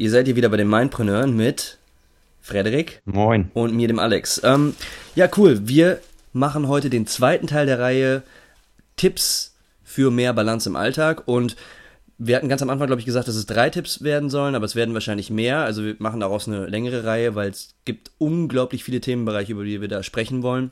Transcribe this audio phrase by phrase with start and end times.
[0.00, 1.78] ihr seid hier wieder bei den Mindpreneuren mit
[2.40, 3.02] Frederik.
[3.04, 3.50] Moin.
[3.52, 4.40] Und mir, dem Alex.
[4.42, 4.74] Ähm,
[5.14, 5.68] ja, cool.
[5.68, 6.00] Wir
[6.32, 8.22] machen heute den zweiten Teil der Reihe
[8.96, 11.54] Tipps für mehr Balance im Alltag und
[12.16, 14.64] wir hatten ganz am Anfang, glaube ich, gesagt, dass es drei Tipps werden sollen, aber
[14.64, 15.58] es werden wahrscheinlich mehr.
[15.58, 19.82] Also wir machen daraus eine längere Reihe, weil es gibt unglaublich viele Themenbereiche, über die
[19.82, 20.70] wir da sprechen wollen.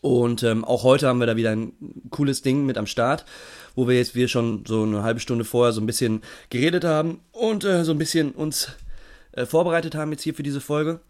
[0.00, 1.72] Und ähm, auch heute haben wir da wieder ein
[2.10, 3.24] cooles Ding mit am Start,
[3.74, 7.20] wo wir jetzt wir schon so eine halbe Stunde vorher so ein bisschen geredet haben
[7.32, 8.68] und äh, so ein bisschen uns
[9.32, 11.00] äh, vorbereitet haben jetzt hier für diese Folge.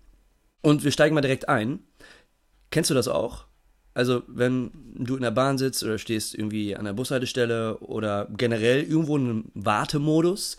[0.62, 1.80] Und wir steigen mal direkt ein.
[2.70, 3.44] Kennst du das auch?
[3.92, 8.82] Also, wenn du in der Bahn sitzt oder stehst irgendwie an der Bushaltestelle oder generell
[8.82, 10.56] irgendwo in einem Wartemodus,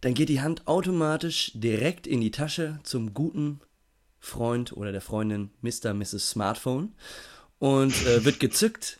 [0.00, 3.60] dann geht die Hand automatisch direkt in die Tasche zum guten
[4.18, 5.94] Freund oder der Freundin Mr.
[5.94, 6.30] Mrs.
[6.30, 6.92] Smartphone
[7.58, 8.98] und äh, wird gezückt.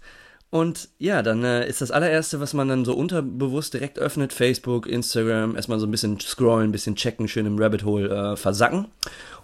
[0.55, 4.87] Und ja, dann äh, ist das allererste, was man dann so unterbewusst direkt öffnet, Facebook,
[4.87, 8.87] Instagram, erstmal so ein bisschen scrollen, ein bisschen checken, schön im Rabbit Hole äh, versacken.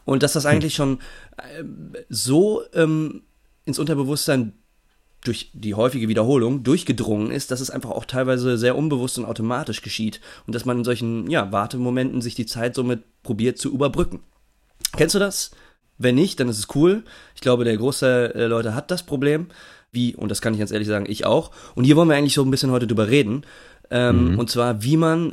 [0.04, 1.00] Und dass das eigentlich schon
[1.36, 1.64] äh,
[2.08, 3.22] so ähm,
[3.64, 4.52] ins Unterbewusstsein
[5.24, 9.82] durch die häufige Wiederholung durchgedrungen ist, dass es einfach auch teilweise sehr unbewusst und automatisch
[9.82, 14.20] geschieht und dass man in solchen ja, Wartemomenten sich die Zeit somit probiert zu überbrücken.
[14.96, 15.50] Kennst du das?
[15.98, 17.02] Wenn nicht, dann ist es cool.
[17.34, 19.48] Ich glaube, der Großteil der Leute hat das Problem.
[19.92, 21.50] Wie, und das kann ich ganz ehrlich sagen, ich auch.
[21.74, 23.42] Und hier wollen wir eigentlich so ein bisschen heute drüber reden.
[23.90, 24.38] Ähm, mhm.
[24.38, 25.32] Und zwar, wie man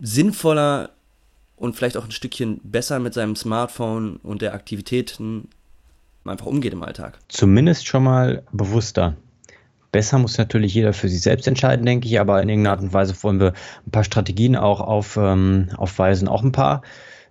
[0.00, 0.90] sinnvoller
[1.56, 5.48] und vielleicht auch ein Stückchen besser mit seinem Smartphone und der Aktivitäten
[6.24, 7.18] einfach umgeht im Alltag.
[7.28, 9.16] Zumindest schon mal bewusster.
[9.92, 12.92] Besser muss natürlich jeder für sich selbst entscheiden, denke ich, aber in irgendeiner Art und
[12.92, 13.52] Weise wollen wir
[13.86, 16.82] ein paar Strategien auch auf, ähm, aufweisen, auch ein paar,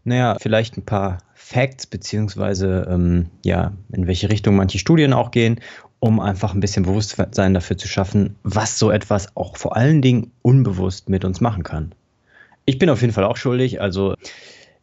[0.05, 5.59] naja, vielleicht ein paar Facts, beziehungsweise ähm, ja, in welche Richtung manche Studien auch gehen,
[6.03, 10.31] um einfach ein bisschen Bewusstsein dafür zu schaffen, was so etwas auch vor allen Dingen
[10.41, 11.95] unbewusst mit uns machen kann.
[12.65, 14.13] Ich bin auf jeden Fall auch schuldig, also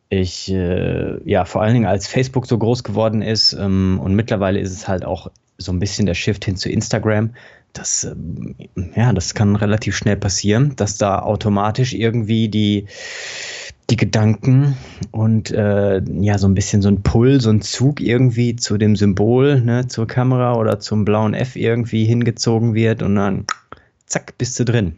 [0.08, 4.60] ich, äh, ja, vor allen Dingen als Facebook so groß geworden ist ähm, und mittlerweile
[4.60, 7.34] ist es halt auch so ein bisschen der Shift hin zu Instagram.
[7.75, 8.54] Das, ähm,
[8.97, 12.87] ja, das kann relativ schnell passieren, dass da automatisch irgendwie die,
[13.91, 14.77] die Gedanken
[15.11, 18.97] und äh, ja, so ein bisschen so ein Pull, so ein Zug irgendwie zu dem
[18.97, 23.47] Symbol, ne, zur Kamera oder zum blauen F irgendwie hingezogen wird und dann
[24.06, 24.97] zack, bist du drin.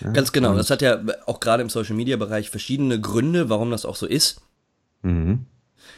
[0.00, 0.56] Ja, Ganz genau.
[0.56, 4.06] Das hat ja auch gerade im Social Media Bereich verschiedene Gründe, warum das auch so
[4.06, 4.40] ist.
[5.02, 5.46] Mhm.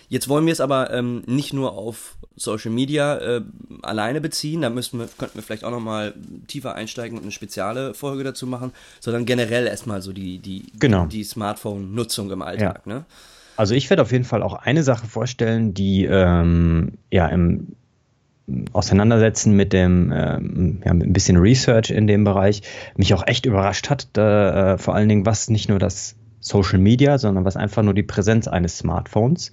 [0.09, 3.41] Jetzt wollen wir es aber ähm, nicht nur auf Social Media äh,
[3.83, 6.15] alleine beziehen, da müssen wir, könnten wir vielleicht auch nochmal
[6.47, 11.07] tiefer einsteigen und eine spezielle Folge dazu machen, sondern generell erstmal so die, die, genau.
[11.07, 12.83] die Smartphone-Nutzung im Alltag.
[12.87, 12.93] Ja.
[12.95, 13.05] Ne?
[13.57, 17.69] Also ich werde auf jeden Fall auch eine Sache vorstellen, die ähm, ja im
[18.73, 22.63] Auseinandersetzen mit dem, ähm, ja, mit ein bisschen Research in dem Bereich
[22.97, 24.09] mich auch echt überrascht hat.
[24.13, 27.95] Da, äh, vor allen Dingen, was nicht nur das Social Media, sondern was einfach nur
[27.95, 29.53] die Präsenz eines Smartphones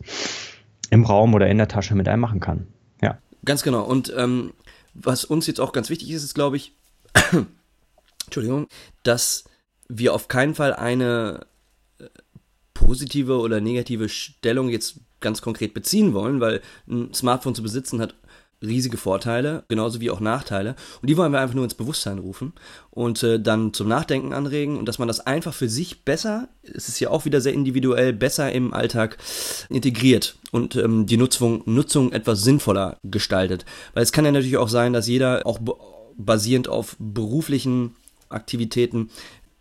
[0.89, 2.67] im Raum oder in der Tasche mit einem machen kann.
[3.01, 3.17] Ja.
[3.45, 3.83] Ganz genau.
[3.83, 4.53] Und ähm,
[4.93, 6.75] was uns jetzt auch ganz wichtig ist, ist, glaube ich,
[8.25, 8.67] Entschuldigung,
[9.03, 9.45] dass
[9.89, 11.45] wir auf keinen Fall eine
[11.99, 12.05] äh,
[12.73, 18.15] positive oder negative Stellung jetzt ganz konkret beziehen wollen, weil ein Smartphone zu besitzen hat
[18.63, 20.75] riesige Vorteile, genauso wie auch Nachteile.
[21.01, 22.53] Und die wollen wir einfach nur ins Bewusstsein rufen
[22.89, 26.87] und äh, dann zum Nachdenken anregen und dass man das einfach für sich besser, es
[26.87, 29.17] ist ja auch wieder sehr individuell, besser im Alltag
[29.69, 33.65] integriert und ähm, die Nutzung, Nutzung etwas sinnvoller gestaltet.
[33.93, 35.59] Weil es kann ja natürlich auch sein, dass jeder auch
[36.17, 37.95] basierend auf beruflichen
[38.29, 39.09] Aktivitäten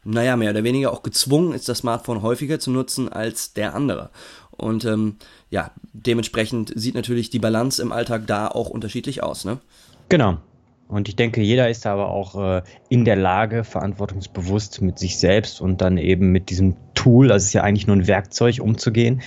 [0.04, 4.10] naja, mehr oder weniger auch gezwungen ist, das Smartphone häufiger zu nutzen als der andere.
[4.56, 5.16] Und ähm,
[5.50, 9.58] ja, dementsprechend sieht natürlich die Balance im Alltag da auch unterschiedlich aus, ne?
[10.08, 10.38] Genau.
[10.88, 15.62] Und ich denke, jeder ist aber auch äh, in der Lage, verantwortungsbewusst mit sich selbst
[15.62, 19.22] und dann eben mit diesem Tool, das ist ja eigentlich nur ein Werkzeug, umzugehen.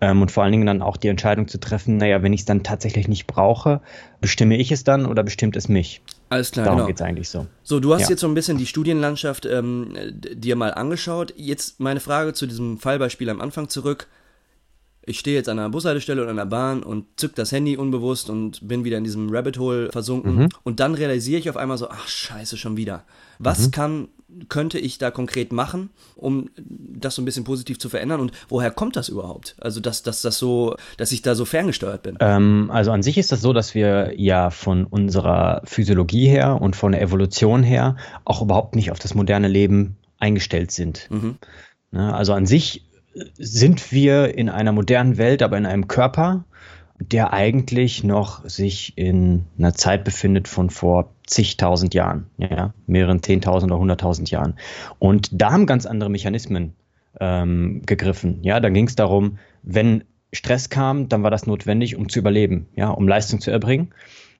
[0.00, 2.46] Ähm, und vor allen Dingen dann auch die Entscheidung zu treffen, naja, wenn ich es
[2.46, 3.80] dann tatsächlich nicht brauche,
[4.20, 6.02] bestimme ich es dann oder bestimmt es mich?
[6.30, 6.86] Alles klar, Darum genau.
[6.88, 7.46] geht es eigentlich so.
[7.62, 8.10] So, du hast ja.
[8.10, 11.32] jetzt so ein bisschen die Studienlandschaft ähm, dir mal angeschaut.
[11.36, 14.08] Jetzt meine Frage zu diesem Fallbeispiel am Anfang zurück
[15.06, 18.30] ich stehe jetzt an einer Bushaltestelle oder an der Bahn und zück das Handy unbewusst
[18.30, 20.36] und bin wieder in diesem Rabbit Hole versunken.
[20.36, 20.48] Mhm.
[20.62, 23.04] Und dann realisiere ich auf einmal so, ach scheiße, schon wieder.
[23.38, 23.70] Was mhm.
[23.70, 24.08] kann
[24.48, 28.20] könnte ich da konkret machen, um das so ein bisschen positiv zu verändern?
[28.20, 29.54] Und woher kommt das überhaupt?
[29.60, 32.16] Also, dass, dass das so, dass ich da so ferngesteuert bin?
[32.20, 36.76] Ähm, also an sich ist das so, dass wir ja von unserer Physiologie her und
[36.76, 41.08] von der Evolution her auch überhaupt nicht auf das moderne Leben eingestellt sind.
[41.10, 41.36] Mhm.
[41.92, 42.83] Ne, also an sich
[43.38, 46.44] sind wir in einer modernen Welt, aber in einem Körper,
[46.98, 53.72] der eigentlich noch sich in einer Zeit befindet von vor zigtausend Jahren, ja, mehreren zehntausend
[53.72, 54.54] oder hunderttausend Jahren.
[54.98, 56.74] Und da haben ganz andere Mechanismen
[57.20, 58.38] ähm, gegriffen.
[58.42, 62.66] Ja, da ging es darum, wenn Stress kam, dann war das notwendig, um zu überleben,
[62.74, 63.94] ja, um Leistung zu erbringen.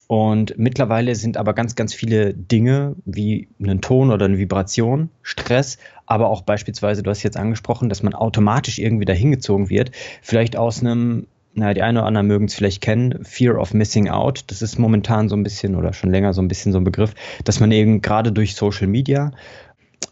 [0.07, 5.79] Und mittlerweile sind aber ganz, ganz viele Dinge wie einen Ton oder eine Vibration, Stress,
[6.07, 9.91] aber auch beispielsweise, du hast jetzt angesprochen, dass man automatisch irgendwie dahin gezogen wird,
[10.23, 14.09] vielleicht aus einem naja, die einen oder anderen mögen es vielleicht kennen, Fear of Missing
[14.09, 14.45] Out.
[14.49, 17.15] Das ist momentan so ein bisschen oder schon länger so ein bisschen so ein Begriff,
[17.45, 19.31] dass man eben gerade durch Social Media,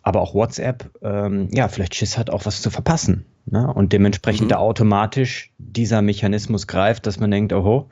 [0.02, 3.26] aber auch WhatsApp, ähm, ja, vielleicht Schiss hat, auch was zu verpassen.
[3.46, 3.72] Ne?
[3.72, 4.50] Und dementsprechend mhm.
[4.50, 7.88] da automatisch dieser Mechanismus greift, dass man denkt, oho,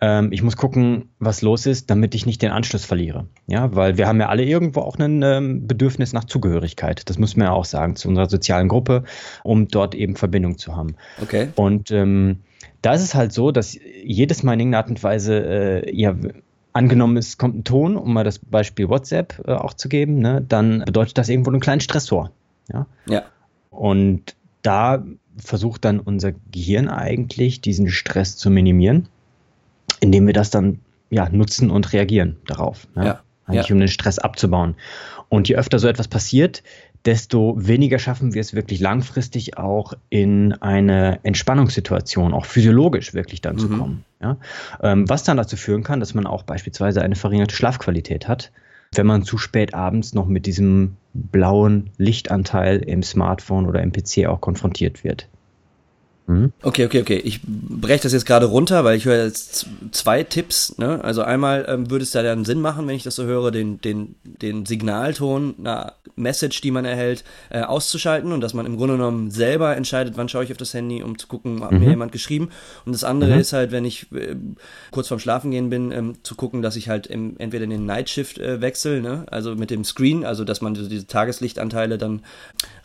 [0.00, 3.26] ähm, ich muss gucken, was los ist, damit ich nicht den Anschluss verliere.
[3.46, 7.08] Ja, weil wir haben ja alle irgendwo auch ein ähm, Bedürfnis nach Zugehörigkeit.
[7.08, 9.04] Das muss man ja auch sagen, zu unserer sozialen Gruppe,
[9.42, 10.96] um dort eben Verbindung zu haben.
[11.20, 11.48] Okay.
[11.54, 12.40] Und ähm,
[12.80, 15.38] da ist es halt so, dass jedes Mal in irgendeiner Art und Weise,
[15.86, 16.14] äh, ja,
[16.74, 20.44] angenommen es kommt ein Ton, um mal das Beispiel WhatsApp äh, auch zu geben, ne,
[20.46, 22.30] dann bedeutet das irgendwo einen kleinen Stressor.
[22.70, 22.86] Ja.
[23.06, 23.22] ja.
[23.70, 25.04] Und da
[25.36, 29.08] versucht dann unser Gehirn eigentlich, diesen Stress zu minimieren,
[30.00, 30.80] indem wir das dann
[31.10, 32.86] ja, nutzen und reagieren darauf.
[32.94, 33.06] Ne?
[33.06, 33.20] Ja.
[33.46, 33.74] Eigentlich ja.
[33.74, 34.74] um den Stress abzubauen.
[35.28, 36.62] Und je öfter so etwas passiert,
[37.04, 43.56] desto weniger schaffen wir es wirklich langfristig auch in eine Entspannungssituation, auch physiologisch wirklich dann
[43.56, 43.60] mhm.
[43.60, 44.04] zu kommen.
[44.22, 44.36] Ja?
[44.82, 48.52] Ähm, was dann dazu führen kann, dass man auch beispielsweise eine verringerte Schlafqualität hat,
[48.94, 54.26] wenn man zu spät abends noch mit diesem blauen Lichtanteil im Smartphone oder im PC
[54.26, 55.28] auch konfrontiert wird.
[56.26, 56.52] Mhm.
[56.62, 57.18] Okay, okay, okay.
[57.18, 60.78] Ich breche das jetzt gerade runter, weil ich höre jetzt zwei Tipps.
[60.78, 61.02] Ne?
[61.04, 63.80] Also einmal ähm, würde es da dann Sinn machen, wenn ich das so höre, den,
[63.80, 68.96] den, den Signalton, einer Message, die man erhält, äh, auszuschalten und dass man im Grunde
[68.96, 71.80] genommen selber entscheidet, wann schaue ich auf das Handy, um zu gucken, hat mhm.
[71.80, 72.48] mir jemand geschrieben.
[72.86, 73.40] Und das andere mhm.
[73.40, 74.34] ist halt, wenn ich äh,
[74.92, 78.38] kurz vorm Schlafengehen bin, ähm, zu gucken, dass ich halt im, entweder in den Nightshift
[78.38, 79.26] äh, wechsle, ne?
[79.30, 82.22] also mit dem Screen, also dass man diese Tageslichtanteile dann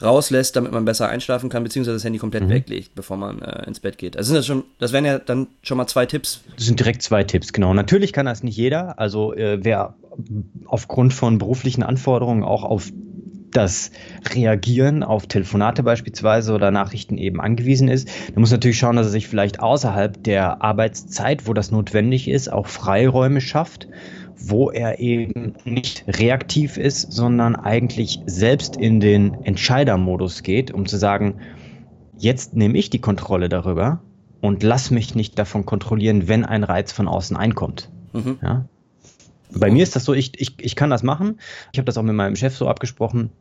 [0.02, 2.50] rauslässt, damit man besser einschlafen kann, beziehungsweise das Handy komplett mhm.
[2.50, 4.18] weglegt, bevor man man äh, ins Bett geht.
[4.18, 6.42] Also sind das schon, das wären ja dann schon mal zwei Tipps.
[6.56, 7.74] Das sind direkt zwei Tipps, genau.
[7.74, 9.00] Natürlich kann das nicht jeder.
[9.00, 9.96] Also äh, wer
[10.66, 12.92] aufgrund von beruflichen Anforderungen auch auf
[13.52, 13.92] das
[14.34, 18.08] Reagieren auf Telefonate beispielsweise oder Nachrichten eben angewiesen ist.
[18.30, 22.52] Der muss natürlich schauen, dass er sich vielleicht außerhalb der Arbeitszeit, wo das notwendig ist,
[22.52, 23.88] auch Freiräume schafft,
[24.38, 30.98] wo er eben nicht reaktiv ist, sondern eigentlich selbst in den Entscheidermodus geht, um zu
[30.98, 31.40] sagen,
[32.20, 34.02] Jetzt nehme ich die Kontrolle darüber
[34.42, 37.90] und lass mich nicht davon kontrollieren, wenn ein Reiz von außen einkommt.
[38.14, 38.38] Mhm.
[38.42, 38.66] Ja?
[39.52, 41.40] Bei mir ist das so, ich, ich, ich kann das machen.
[41.72, 43.32] Ich habe das auch mit meinem Chef so abgesprochen,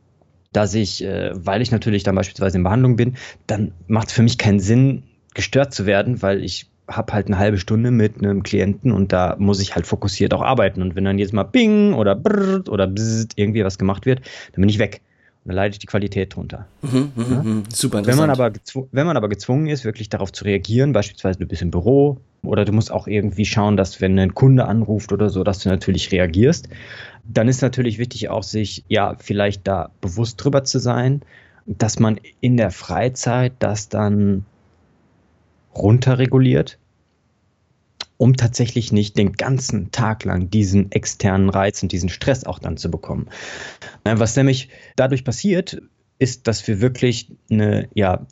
[0.53, 3.15] dass ich, äh, weil ich natürlich dann beispielsweise in Behandlung bin,
[3.47, 5.03] dann macht es für mich keinen Sinn,
[5.35, 9.35] gestört zu werden, weil ich habe halt eine halbe Stunde mit einem Klienten und da
[9.37, 10.81] muss ich halt fokussiert auch arbeiten.
[10.81, 14.21] Und wenn dann jetzt mal Bing oder Brrrt oder Bzzzt irgendwie was gemacht wird,
[14.53, 15.01] dann bin ich weg
[15.49, 16.67] dann leidet die Qualität drunter.
[16.81, 17.43] Mhm, mhm ja?
[17.43, 17.63] Mhm.
[17.73, 18.07] Super interessant.
[18.07, 18.51] Wenn man, aber
[18.91, 22.65] wenn man aber gezwungen ist, wirklich darauf zu reagieren, beispielsweise du bist im Büro oder
[22.65, 26.11] du musst auch irgendwie schauen, dass wenn ein Kunde anruft oder so, dass du natürlich
[26.11, 26.69] reagierst,
[27.25, 31.21] dann ist natürlich wichtig auch sich ja vielleicht da bewusst drüber zu sein,
[31.65, 34.45] dass man in der Freizeit das dann
[35.75, 36.77] runterreguliert
[38.19, 42.75] um tatsächlich nicht den ganzen Tag lang diesen externen Reiz und diesen Stress auch dann
[42.75, 43.29] zu bekommen.
[44.03, 45.81] Was nämlich dadurch passiert,
[46.19, 48.27] ist, dass wir wirklich eine, ja,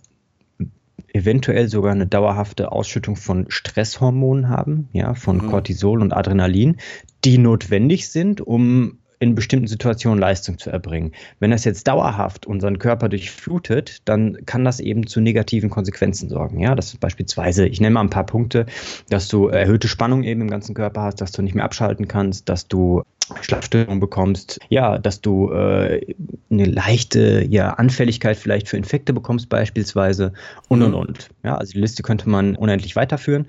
[1.13, 5.49] eventuell sogar eine dauerhafte Ausschüttung von Stresshormonen haben, ja, von mhm.
[5.49, 6.75] Cortisol und Adrenalin,
[7.23, 11.11] die notwendig sind, um in bestimmten Situationen Leistung zu erbringen.
[11.39, 16.59] Wenn das jetzt dauerhaft unseren Körper durchflutet, dann kann das eben zu negativen Konsequenzen sorgen.
[16.59, 18.67] Ja, das ist beispielsweise, ich nenne mal ein paar Punkte,
[19.09, 22.47] dass du erhöhte Spannung eben im ganzen Körper hast, dass du nicht mehr abschalten kannst,
[22.49, 23.03] dass du
[23.41, 26.15] Schlafstörungen bekommst, ja, dass du äh,
[26.49, 30.33] eine leichte ja, Anfälligkeit vielleicht für Infekte bekommst beispielsweise
[30.69, 31.29] und und und.
[31.43, 33.47] Ja, also die Liste könnte man unendlich weiterführen.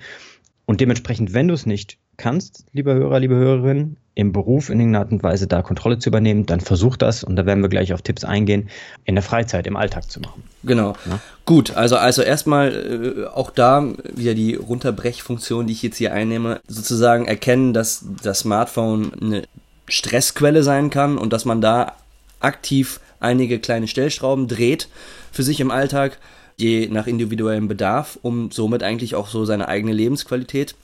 [0.65, 5.05] Und dementsprechend, wenn du es nicht kannst, lieber Hörer, liebe Hörerin, im Beruf in irgendeiner
[5.05, 7.93] Art und Weise da Kontrolle zu übernehmen, dann versuch das und da werden wir gleich
[7.93, 8.69] auf Tipps eingehen,
[9.05, 10.43] in der Freizeit, im Alltag zu machen.
[10.63, 10.93] Genau.
[11.09, 11.19] Ja?
[11.45, 16.59] Gut, also, also erstmal äh, auch da wieder die Runterbrechfunktion, die ich jetzt hier einnehme,
[16.67, 19.43] sozusagen erkennen, dass das Smartphone eine
[19.87, 21.93] Stressquelle sein kann und dass man da
[22.41, 24.89] aktiv einige kleine Stellschrauben dreht
[25.31, 26.17] für sich im Alltag,
[26.57, 30.75] je nach individuellem Bedarf, um somit eigentlich auch so seine eigene Lebensqualität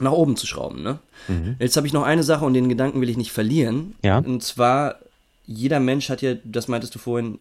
[0.00, 0.82] nach oben zu schrauben.
[0.82, 0.98] Ne?
[1.28, 1.56] Mhm.
[1.58, 3.94] Jetzt habe ich noch eine Sache und den Gedanken will ich nicht verlieren.
[4.04, 4.18] Ja.
[4.18, 4.96] Und zwar,
[5.46, 7.38] jeder Mensch hat ja, das meintest du vorhin,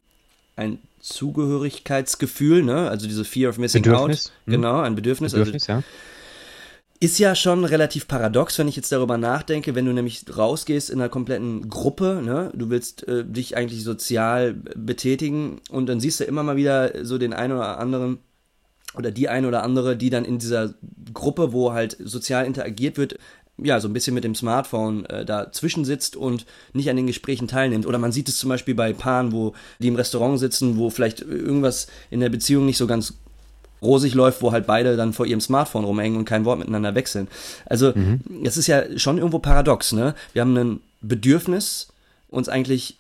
[0.55, 2.89] ein Zugehörigkeitsgefühl, ne?
[2.89, 4.27] Also diese Fear of Missing Bedürfnis.
[4.27, 4.47] Out.
[4.47, 4.51] Mhm.
[4.51, 5.31] Genau, ein Bedürfnis.
[5.31, 5.87] Bedürfnis also, ja.
[6.99, 10.99] Ist ja schon relativ paradox, wenn ich jetzt darüber nachdenke, wenn du nämlich rausgehst in
[10.99, 12.51] einer kompletten Gruppe, ne?
[12.55, 17.19] Du willst äh, dich eigentlich sozial betätigen und dann siehst du immer mal wieder so
[17.19, 18.17] den einen oder anderen
[18.97, 20.73] oder die eine oder andere, die dann in dieser
[21.13, 23.17] Gruppe, wo halt sozial interagiert wird,
[23.57, 27.47] ja, so ein bisschen mit dem Smartphone äh, dazwischen sitzt und nicht an den Gesprächen
[27.47, 27.87] teilnimmt.
[27.87, 31.21] Oder man sieht es zum Beispiel bei Paaren, wo die im Restaurant sitzen, wo vielleicht
[31.21, 33.15] irgendwas in der Beziehung nicht so ganz
[33.81, 37.27] rosig läuft, wo halt beide dann vor ihrem Smartphone rumhängen und kein Wort miteinander wechseln.
[37.65, 38.21] Also, mhm.
[38.43, 40.13] es ist ja schon irgendwo paradox, ne?
[40.33, 41.87] Wir haben ein Bedürfnis,
[42.29, 42.97] uns eigentlich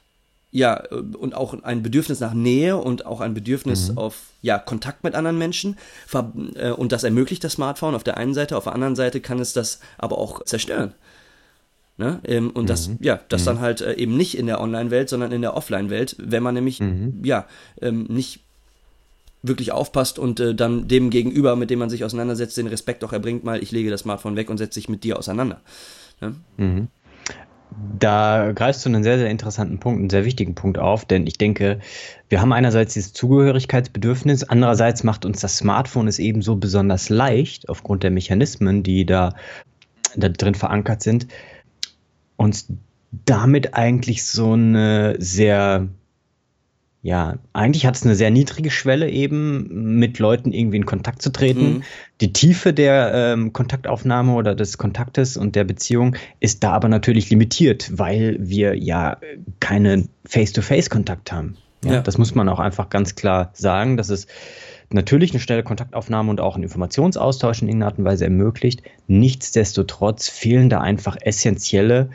[0.57, 3.97] ja, äh, und auch ein Bedürfnis nach Nähe und auch ein Bedürfnis mhm.
[3.99, 5.77] auf ja, Kontakt mit anderen Menschen.
[6.55, 9.39] Äh, und das ermöglicht das Smartphone auf der einen Seite, auf der anderen Seite kann
[9.39, 10.95] es das aber auch zerstören.
[11.97, 12.19] Ne?
[12.23, 12.97] Ähm, und das, mhm.
[13.01, 13.45] ja, das mhm.
[13.45, 16.79] dann halt äh, eben nicht in der Online-Welt, sondern in der Offline-Welt, wenn man nämlich,
[16.79, 17.21] mhm.
[17.23, 17.45] ja,
[17.79, 18.41] ähm, nicht
[19.43, 23.13] wirklich aufpasst und äh, dann dem Gegenüber, mit dem man sich auseinandersetzt, den Respekt auch
[23.13, 25.61] erbringt, mal, ich lege das Smartphone weg und setze sich mit dir auseinander.
[26.19, 26.35] Ne?
[26.57, 26.87] Mhm.
[27.99, 31.37] Da greifst du einen sehr, sehr interessanten Punkt, einen sehr wichtigen Punkt auf, denn ich
[31.37, 31.79] denke,
[32.29, 38.03] wir haben einerseits dieses Zugehörigkeitsbedürfnis, andererseits macht uns das Smartphone es ebenso besonders leicht, aufgrund
[38.03, 39.33] der Mechanismen, die da,
[40.15, 41.27] da drin verankert sind,
[42.37, 42.71] uns
[43.25, 45.87] damit eigentlich so eine sehr
[47.07, 51.31] ja, eigentlich hat es eine sehr niedrige Schwelle eben, mit Leuten irgendwie in Kontakt zu
[51.31, 51.75] treten.
[51.75, 51.83] Mhm.
[52.19, 57.29] Die Tiefe der ähm, Kontaktaufnahme oder des Kontaktes und der Beziehung ist da aber natürlich
[57.29, 59.19] limitiert, weil wir ja
[59.61, 61.55] keinen Face-to-Face-Kontakt haben.
[61.85, 62.01] Ja, ja.
[62.01, 64.27] Das muss man auch einfach ganz klar sagen, dass es
[64.89, 68.83] natürlich eine schnelle Kontaktaufnahme und auch einen Informationsaustausch in irgendeiner Art und Weise ermöglicht.
[69.07, 72.09] Nichtsdestotrotz fehlen da einfach essentielle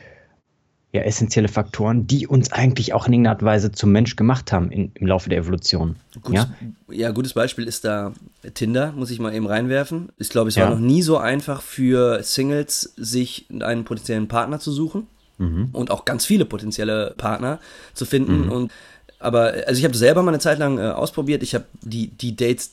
[0.92, 4.92] ja, essentielle Faktoren, die uns eigentlich auch in irgendeiner Weise zum Mensch gemacht haben in,
[4.94, 5.96] im Laufe der Evolution.
[6.20, 6.94] Gutes, ja?
[6.94, 8.12] ja, gutes Beispiel ist da
[8.52, 10.11] Tinder, muss ich mal eben reinwerfen.
[10.18, 10.70] Ich glaube, es war ja.
[10.70, 15.06] noch nie so einfach für Singles, sich einen potenziellen Partner zu suchen
[15.38, 15.70] mhm.
[15.72, 17.58] und auch ganz viele potenzielle Partner
[17.94, 18.44] zu finden.
[18.44, 18.52] Mhm.
[18.52, 18.72] Und
[19.18, 21.42] aber also ich habe selber mal eine Zeit lang äh, ausprobiert.
[21.42, 22.72] Ich habe die die Dates,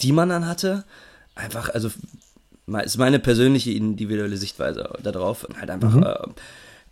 [0.00, 0.82] die man dann hatte,
[1.36, 1.90] einfach also
[2.82, 6.02] ist meine persönliche individuelle Sichtweise darauf halt einfach mhm.
[6.02, 6.16] äh,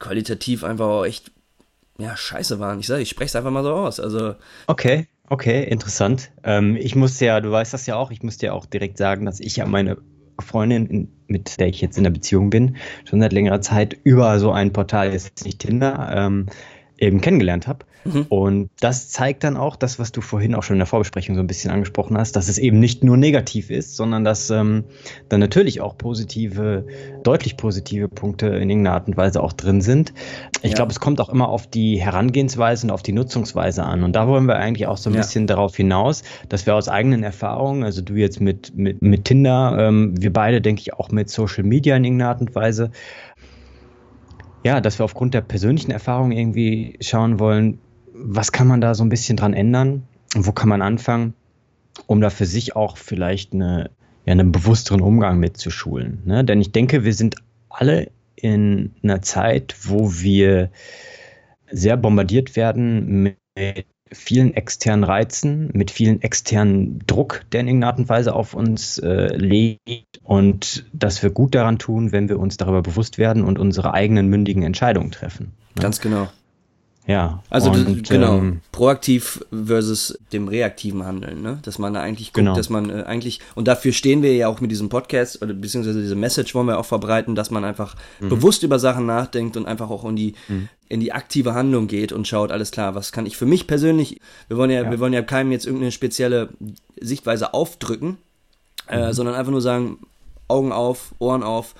[0.02, 1.30] qualitativ einfach auch echt
[1.98, 2.80] ja, scheiße waren.
[2.80, 4.00] Ich sage, ich spreche es einfach mal so aus.
[4.00, 4.34] Also.
[4.66, 6.30] Okay, okay, interessant.
[6.42, 9.24] Ähm, ich muss ja, du weißt das ja auch, ich muss dir auch direkt sagen,
[9.24, 9.96] dass ich ja meine
[10.40, 12.76] Freundin, mit der ich jetzt in der Beziehung bin,
[13.08, 16.46] schon seit längerer Zeit über so ein Portal, jetzt nicht Tinder, ähm,
[16.98, 17.84] eben kennengelernt habe.
[18.04, 18.26] Mhm.
[18.28, 21.40] Und das zeigt dann auch das, was du vorhin auch schon in der Vorbesprechung so
[21.40, 24.84] ein bisschen angesprochen hast, dass es eben nicht nur negativ ist, sondern dass ähm,
[25.28, 26.86] dann natürlich auch positive,
[27.22, 30.12] deutlich positive Punkte in irgendeiner Art und Weise auch drin sind.
[30.62, 30.76] Ich ja.
[30.76, 34.02] glaube, es kommt auch immer auf die Herangehensweise und auf die Nutzungsweise an.
[34.02, 35.20] Und da wollen wir eigentlich auch so ein ja.
[35.20, 39.76] bisschen darauf hinaus, dass wir aus eigenen Erfahrungen, also du jetzt mit, mit, mit Tinder,
[39.78, 42.90] ähm, wir beide, denke ich, auch mit Social Media in irgendeiner Art und Weise,
[44.64, 47.78] ja, dass wir aufgrund der persönlichen Erfahrung irgendwie schauen wollen,
[48.24, 51.34] was kann man da so ein bisschen dran ändern und wo kann man anfangen,
[52.06, 53.90] um da für sich auch vielleicht eine,
[54.24, 56.22] ja, einen bewussteren Umgang mitzuschulen.
[56.24, 56.44] Ne?
[56.44, 57.36] Denn ich denke, wir sind
[57.68, 60.70] alle in einer Zeit, wo wir
[61.70, 67.98] sehr bombardiert werden mit vielen externen Reizen, mit vielen externen Druck, der in irgendeiner Art
[67.98, 72.58] und Weise auf uns äh, legt und dass wir gut daran tun, wenn wir uns
[72.58, 75.52] darüber bewusst werden und unsere eigenen mündigen Entscheidungen treffen.
[75.76, 75.82] Ne?
[75.82, 76.28] Ganz genau.
[77.12, 77.42] Ja.
[77.50, 81.58] Also und, genau, ähm, proaktiv versus dem reaktiven Handeln, ne?
[81.62, 82.56] Dass man da eigentlich guckt, genau.
[82.56, 86.00] dass man äh, eigentlich, und dafür stehen wir ja auch mit diesem Podcast, oder beziehungsweise
[86.00, 88.30] diese Message wollen wir auch verbreiten, dass man einfach mhm.
[88.30, 90.68] bewusst über Sachen nachdenkt und einfach auch in die, mhm.
[90.88, 94.18] in die aktive Handlung geht und schaut, alles klar, was kann ich für mich persönlich,
[94.48, 94.90] wir wollen ja, ja.
[94.90, 96.48] wir wollen ja keinem jetzt irgendeine spezielle
[96.98, 98.16] Sichtweise aufdrücken,
[98.88, 99.02] äh, mhm.
[99.02, 99.98] äh, sondern einfach nur sagen,
[100.48, 101.74] Augen auf, Ohren auf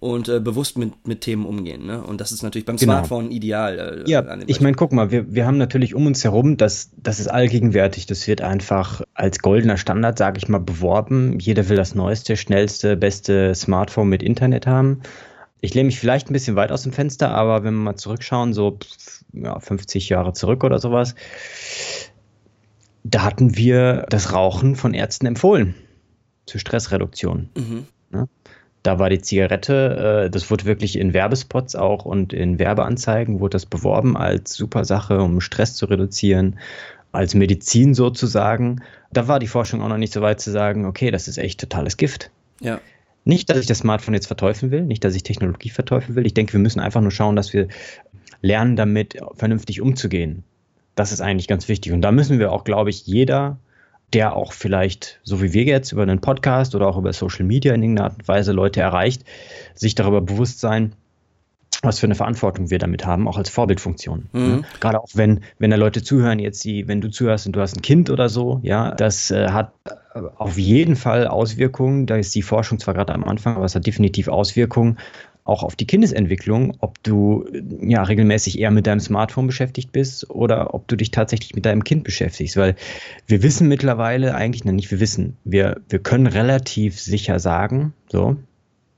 [0.00, 1.86] und äh, bewusst mit, mit Themen umgehen.
[1.86, 2.02] Ne?
[2.02, 2.94] Und das ist natürlich beim genau.
[2.94, 4.04] Smartphone ideal.
[4.06, 7.20] Äh, ja, ich meine, guck mal, wir, wir haben natürlich um uns herum, das, das
[7.20, 11.38] ist allgegenwärtig, das wird einfach als goldener Standard, sage ich mal, beworben.
[11.38, 15.02] Jeder will das neueste, schnellste, beste Smartphone mit Internet haben.
[15.60, 18.52] Ich lehne mich vielleicht ein bisschen weit aus dem Fenster, aber wenn wir mal zurückschauen,
[18.52, 18.78] so
[19.32, 21.14] ja, 50 Jahre zurück oder sowas,
[23.04, 25.74] da hatten wir das Rauchen von Ärzten empfohlen
[26.44, 27.50] zur Stressreduktion.
[27.56, 27.86] Mhm.
[28.10, 28.28] Ne?
[28.86, 33.56] Da war die Zigarette, äh, das wurde wirklich in Werbespots auch und in Werbeanzeigen wurde
[33.56, 36.60] das beworben als super Sache, um Stress zu reduzieren,
[37.10, 38.82] als Medizin sozusagen.
[39.12, 41.58] Da war die Forschung auch noch nicht so weit zu sagen, okay, das ist echt
[41.58, 42.30] totales Gift.
[42.60, 42.80] Ja.
[43.24, 46.24] Nicht, dass ich das Smartphone jetzt verteufeln will, nicht, dass ich Technologie verteufeln will.
[46.24, 47.66] Ich denke, wir müssen einfach nur schauen, dass wir
[48.40, 50.44] lernen, damit vernünftig umzugehen.
[50.94, 51.92] Das ist eigentlich ganz wichtig.
[51.92, 53.58] Und da müssen wir auch, glaube ich, jeder,
[54.12, 57.74] der auch vielleicht, so wie wir jetzt, über einen Podcast oder auch über Social Media
[57.74, 59.24] in irgendeiner Art und Weise Leute erreicht,
[59.74, 60.92] sich darüber bewusst sein,
[61.82, 64.28] was für eine Verantwortung wir damit haben, auch als Vorbildfunktion.
[64.32, 64.40] Mhm.
[64.40, 64.62] Ne?
[64.80, 67.76] Gerade auch wenn, wenn da Leute zuhören, jetzt die, wenn du zuhörst und du hast
[67.76, 69.72] ein Kind oder so, ja, das äh, hat
[70.36, 72.06] auf jeden Fall Auswirkungen.
[72.06, 74.98] Da ist die Forschung zwar gerade am Anfang, aber es hat definitiv Auswirkungen
[75.46, 77.46] auch auf die Kindesentwicklung, ob du
[77.80, 81.84] ja regelmäßig eher mit deinem Smartphone beschäftigt bist oder ob du dich tatsächlich mit deinem
[81.84, 82.74] Kind beschäftigst, weil
[83.26, 88.36] wir wissen mittlerweile eigentlich, na nicht wir wissen, wir, wir können relativ sicher sagen, so,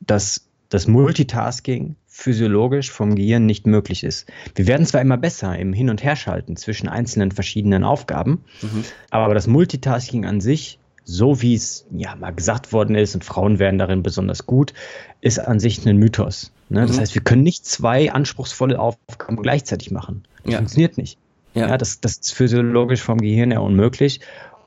[0.01, 4.27] dass das Multitasking physiologisch vom Gehirn nicht möglich ist.
[4.55, 8.85] Wir werden zwar immer besser im Hin- und Herschalten zwischen einzelnen verschiedenen Aufgaben, mhm.
[9.11, 10.79] aber das Multitasking an sich
[11.09, 14.75] so wie es ja mal gesagt worden ist, und Frauen werden darin besonders gut,
[15.23, 16.53] ist an sich ein Mythos.
[16.69, 16.83] Ne?
[16.83, 17.01] Das mhm.
[17.01, 20.25] heißt, wir können nicht zwei anspruchsvolle Aufgaben gleichzeitig machen.
[20.45, 20.59] Das ja.
[20.59, 21.19] funktioniert nicht.
[21.55, 21.69] Ja.
[21.69, 21.79] ja.
[21.79, 24.21] das, das ist physiologisch vom Gehirn her unmöglich.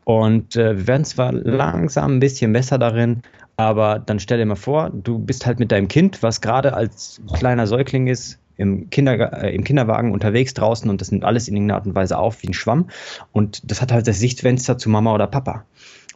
[0.03, 3.21] Und äh, wir werden zwar langsam ein bisschen besser darin,
[3.55, 7.21] aber dann stell dir mal vor, du bist halt mit deinem Kind, was gerade als
[7.33, 11.55] kleiner Säugling ist, im, Kinder, äh, im Kinderwagen unterwegs draußen und das nimmt alles in
[11.55, 12.89] irgendeiner Art und Weise auf wie ein Schwamm.
[13.31, 15.65] Und das hat halt das Sichtfenster zu Mama oder Papa.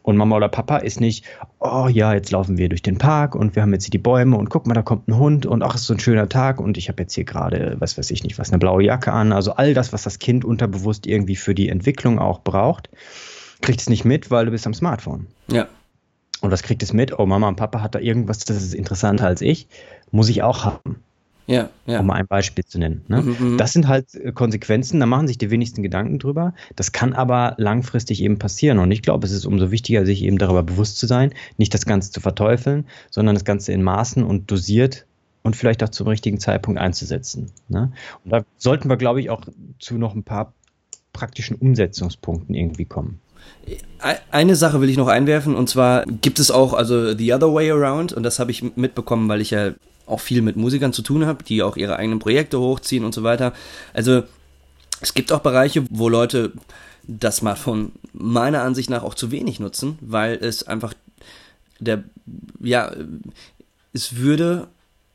[0.06, 1.24] Und Mama oder Papa ist nicht,
[1.58, 4.36] oh ja, jetzt laufen wir durch den Park und wir haben jetzt hier die Bäume
[4.36, 6.78] und guck mal, da kommt ein Hund und ach, ist so ein schöner Tag und
[6.78, 9.32] ich habe jetzt hier gerade, was weiß ich nicht, was, eine blaue Jacke an.
[9.32, 12.88] Also all das, was das Kind unterbewusst irgendwie für die Entwicklung auch braucht,
[13.62, 15.26] kriegt es nicht mit, weil du bist am Smartphone.
[15.50, 15.66] Ja.
[16.40, 17.18] Und was kriegt es mit?
[17.18, 19.66] Oh, Mama und Papa hat da irgendwas, das ist interessanter als ich,
[20.12, 21.02] muss ich auch haben.
[21.46, 22.00] Ja, ja.
[22.00, 23.04] Um mal ein Beispiel zu nennen.
[23.06, 23.22] Ne?
[23.22, 26.54] Mhm, mhm, das sind halt äh, Konsequenzen, da machen sich die wenigsten Gedanken drüber.
[26.74, 28.78] Das kann aber langfristig eben passieren.
[28.78, 31.86] Und ich glaube, es ist umso wichtiger, sich eben darüber bewusst zu sein, nicht das
[31.86, 35.06] Ganze zu verteufeln, sondern das Ganze in Maßen und dosiert
[35.42, 37.52] und vielleicht auch zum richtigen Zeitpunkt einzusetzen.
[37.68, 37.92] Ne?
[38.24, 39.42] Und da sollten wir, glaube ich, auch
[39.78, 40.52] zu noch ein paar
[41.12, 43.20] praktischen Umsetzungspunkten irgendwie kommen.
[44.30, 47.70] Eine Sache will ich noch einwerfen und zwar gibt es auch also the other way
[47.70, 49.70] around und das habe ich mitbekommen, weil ich ja
[50.06, 53.22] auch viel mit Musikern zu tun habe, die auch ihre eigenen Projekte hochziehen und so
[53.22, 53.52] weiter.
[53.92, 54.22] Also
[55.00, 56.52] es gibt auch Bereiche, wo Leute
[57.06, 60.94] das Smartphone meiner Ansicht nach auch zu wenig nutzen, weil es einfach
[61.78, 62.04] der,
[62.60, 62.92] ja,
[63.92, 64.68] es würde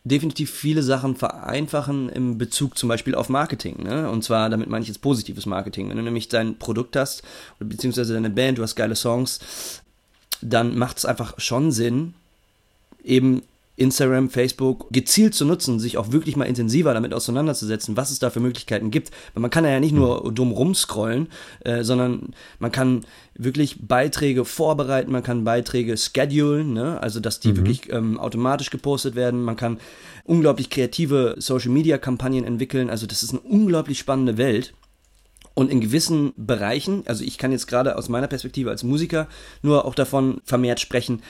[0.03, 3.83] definitiv viele Sachen vereinfachen im Bezug zum Beispiel auf Marketing.
[3.83, 4.09] Ne?
[4.09, 5.89] Und zwar, damit meine ich jetzt positives Marketing.
[5.89, 7.21] Wenn du nämlich dein Produkt hast,
[7.59, 9.39] beziehungsweise deine Band, du hast geile Songs,
[10.41, 12.15] dann macht es einfach schon Sinn,
[13.03, 13.43] eben
[13.77, 18.29] Instagram, Facebook gezielt zu nutzen, sich auch wirklich mal intensiver damit auseinanderzusetzen, was es da
[18.29, 19.11] für Möglichkeiten gibt.
[19.33, 20.35] Weil man kann ja nicht nur mhm.
[20.35, 21.29] dumm rumscrollen,
[21.61, 27.01] äh, sondern man kann wirklich Beiträge vorbereiten, man kann Beiträge schedulen, ne?
[27.01, 27.57] also dass die mhm.
[27.57, 29.41] wirklich ähm, automatisch gepostet werden.
[29.41, 29.79] Man kann
[30.25, 32.89] unglaublich kreative Social-Media-Kampagnen entwickeln.
[32.89, 34.73] Also das ist eine unglaublich spannende Welt.
[35.53, 39.27] Und in gewissen Bereichen, also ich kann jetzt gerade aus meiner Perspektive als Musiker
[39.61, 41.21] nur auch davon vermehrt sprechen,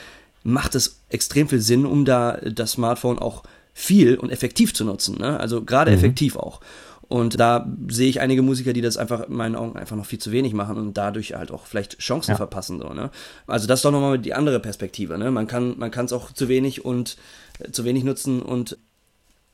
[0.44, 5.18] macht es extrem viel Sinn, um da das Smartphone auch viel und effektiv zu nutzen.
[5.18, 5.38] Ne?
[5.38, 5.96] Also gerade mhm.
[5.96, 6.60] effektiv auch.
[7.08, 10.18] Und da sehe ich einige Musiker, die das einfach in meinen Augen einfach noch viel
[10.18, 12.36] zu wenig machen und dadurch halt auch vielleicht Chancen ja.
[12.38, 12.80] verpassen.
[12.80, 13.10] So, ne?
[13.46, 15.18] Also das ist doch nochmal die andere Perspektive.
[15.18, 15.30] Ne?
[15.30, 17.18] Man kann man kann es auch zu wenig und
[17.58, 18.78] äh, zu wenig nutzen und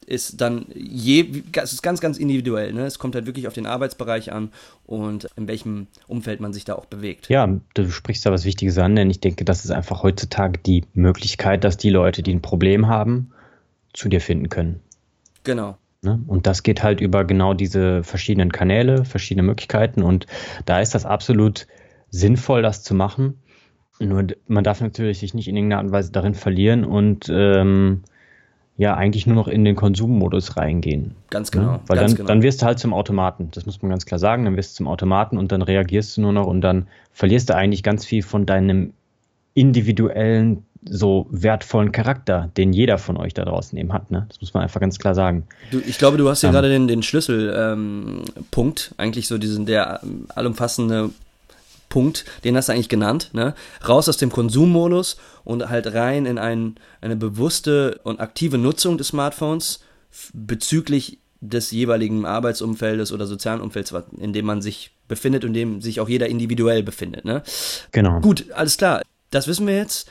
[0.08, 2.72] ist dann je, es ist ganz, ganz individuell.
[2.72, 2.86] Ne?
[2.86, 4.50] Es kommt halt wirklich auf den Arbeitsbereich an
[4.86, 7.28] und in welchem Umfeld man sich da auch bewegt.
[7.28, 10.84] Ja, du sprichst da was Wichtiges an, denn ich denke, das ist einfach heutzutage die
[10.94, 13.32] Möglichkeit, dass die Leute, die ein Problem haben,
[13.92, 14.80] zu dir finden können.
[15.44, 15.76] Genau.
[16.02, 16.22] Ne?
[16.26, 20.26] Und das geht halt über genau diese verschiedenen Kanäle, verschiedene Möglichkeiten und
[20.64, 21.66] da ist das absolut
[22.10, 23.40] sinnvoll, das zu machen.
[24.00, 28.04] Nur man darf natürlich sich nicht in irgendeiner Art und Weise darin verlieren und ähm,
[28.78, 31.16] ja eigentlich nur noch in den Konsummodus reingehen.
[31.30, 31.72] Ganz genau.
[31.72, 31.80] Ja?
[31.88, 32.28] Weil ganz dann, genau.
[32.28, 33.48] dann wirst du halt zum Automaten.
[33.50, 34.44] Das muss man ganz klar sagen.
[34.44, 37.56] Dann wirst du zum Automaten und dann reagierst du nur noch und dann verlierst du
[37.56, 38.94] eigentlich ganz viel von deinem
[39.54, 44.12] individuellen, so wertvollen Charakter, den jeder von euch da draußen eben hat.
[44.12, 44.26] Ne?
[44.28, 45.42] Das muss man einfach ganz klar sagen.
[45.72, 49.66] Du, ich glaube, du hast hier ähm, gerade den, den Schlüsselpunkt, ähm, eigentlich so diesen
[49.66, 50.00] der
[50.36, 51.10] allumfassende
[51.88, 53.54] Punkt, den hast du eigentlich genannt, ne?
[53.86, 59.08] Raus aus dem Konsummodus und halt rein in ein, eine bewusste und aktive Nutzung des
[59.08, 59.80] Smartphones
[60.32, 65.80] bezüglich des jeweiligen Arbeitsumfeldes oder sozialen Umfelds, in dem man sich befindet und in dem
[65.80, 67.24] sich auch jeder individuell befindet.
[67.24, 67.42] Ne?
[67.92, 68.20] Genau.
[68.20, 69.02] Gut, alles klar.
[69.30, 70.10] Das wissen wir jetzt.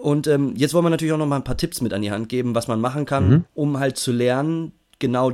[0.00, 2.10] Und ähm, jetzt wollen wir natürlich auch noch mal ein paar Tipps mit an die
[2.10, 3.44] Hand geben, was man machen kann, mhm.
[3.54, 5.32] um halt zu lernen, genau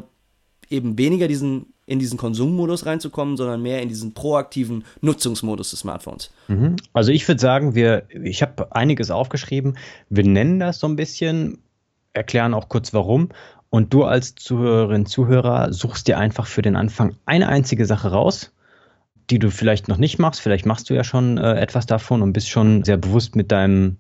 [0.69, 6.31] eben weniger diesen in diesen Konsummodus reinzukommen, sondern mehr in diesen proaktiven Nutzungsmodus des Smartphones.
[6.47, 6.77] Mhm.
[6.93, 9.77] Also ich würde sagen, wir, ich habe einiges aufgeschrieben.
[10.09, 11.59] Wir nennen das so ein bisschen,
[12.13, 13.31] erklären auch kurz warum.
[13.71, 18.53] Und du als Zuhörerin, Zuhörer suchst dir einfach für den Anfang eine einzige Sache raus,
[19.29, 20.41] die du vielleicht noch nicht machst.
[20.41, 23.97] Vielleicht machst du ja schon äh, etwas davon und bist schon sehr bewusst mit deinem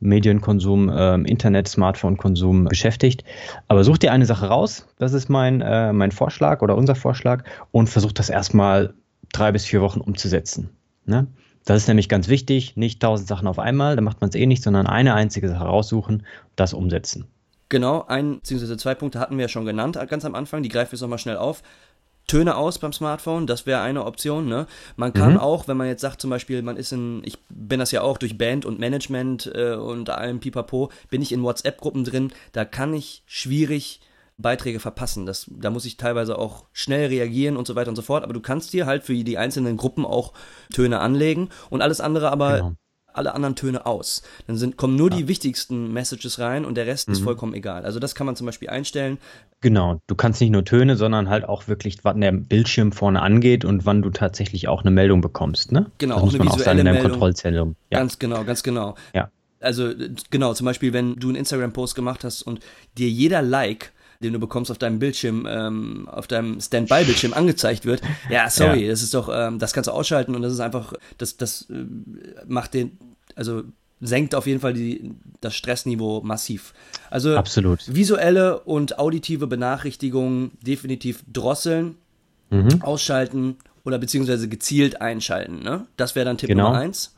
[0.00, 3.24] Medienkonsum, ähm, Internet, Smartphone-Konsum beschäftigt.
[3.68, 7.44] Aber such dir eine Sache raus, das ist mein, äh, mein Vorschlag oder unser Vorschlag,
[7.70, 8.94] und versuch das erstmal
[9.32, 10.70] drei bis vier Wochen umzusetzen.
[11.04, 11.26] Ne?
[11.64, 14.46] Das ist nämlich ganz wichtig, nicht tausend Sachen auf einmal, da macht man es eh
[14.46, 16.24] nicht, sondern eine einzige Sache raussuchen,
[16.56, 17.26] das umsetzen.
[17.68, 18.76] Genau, ein bzw.
[18.76, 21.18] zwei Punkte hatten wir ja schon genannt ganz am Anfang, die greifen wir jetzt nochmal
[21.18, 21.62] schnell auf.
[22.30, 24.46] Töne aus beim Smartphone, das wäre eine Option.
[24.46, 24.68] Ne?
[24.94, 25.38] Man kann mhm.
[25.40, 28.18] auch, wenn man jetzt sagt, zum Beispiel, man ist in, ich bin das ja auch
[28.18, 32.94] durch Band und Management äh, und allem Pipapo, bin ich in WhatsApp-Gruppen drin, da kann
[32.94, 34.00] ich schwierig
[34.38, 35.26] Beiträge verpassen.
[35.26, 38.22] Das, da muss ich teilweise auch schnell reagieren und so weiter und so fort.
[38.22, 40.32] Aber du kannst dir halt für die einzelnen Gruppen auch
[40.72, 42.76] Töne anlegen und alles andere aber genau
[43.12, 44.22] alle anderen Töne aus.
[44.46, 45.18] Dann sind, kommen nur ja.
[45.18, 47.14] die wichtigsten Messages rein und der Rest mhm.
[47.14, 47.84] ist vollkommen egal.
[47.84, 49.18] Also das kann man zum Beispiel einstellen.
[49.60, 53.64] Genau, du kannst nicht nur Töne, sondern halt auch wirklich, wann der Bildschirm vorne angeht
[53.64, 55.72] und wann du tatsächlich auch eine Meldung bekommst.
[55.72, 55.90] Ne?
[55.98, 57.76] Genau, das muss man auch sagen in deinem Kontrollzentrum.
[57.90, 57.98] Ja.
[57.98, 58.94] Ganz genau, ganz genau.
[59.14, 59.30] Ja.
[59.60, 59.92] Also
[60.30, 62.60] genau, zum Beispiel, wenn du einen Instagram-Post gemacht hast und
[62.96, 68.02] dir jeder Like den du bekommst auf deinem Bildschirm, ähm, auf deinem Standby-Bildschirm angezeigt wird.
[68.28, 68.90] Ja, sorry, ja.
[68.90, 71.84] das ist doch, ähm, das kannst du ausschalten und das ist einfach, das, das äh,
[72.46, 72.98] macht den,
[73.34, 73.62] also
[74.00, 76.74] senkt auf jeden Fall die, das Stressniveau massiv.
[77.10, 77.80] Also Absolut.
[77.86, 81.96] visuelle und auditive Benachrichtigungen definitiv drosseln,
[82.50, 82.82] mhm.
[82.82, 85.62] ausschalten oder beziehungsweise gezielt einschalten.
[85.62, 85.86] Ne?
[85.96, 86.68] Das wäre dann Tipp genau.
[86.68, 87.14] Nummer eins.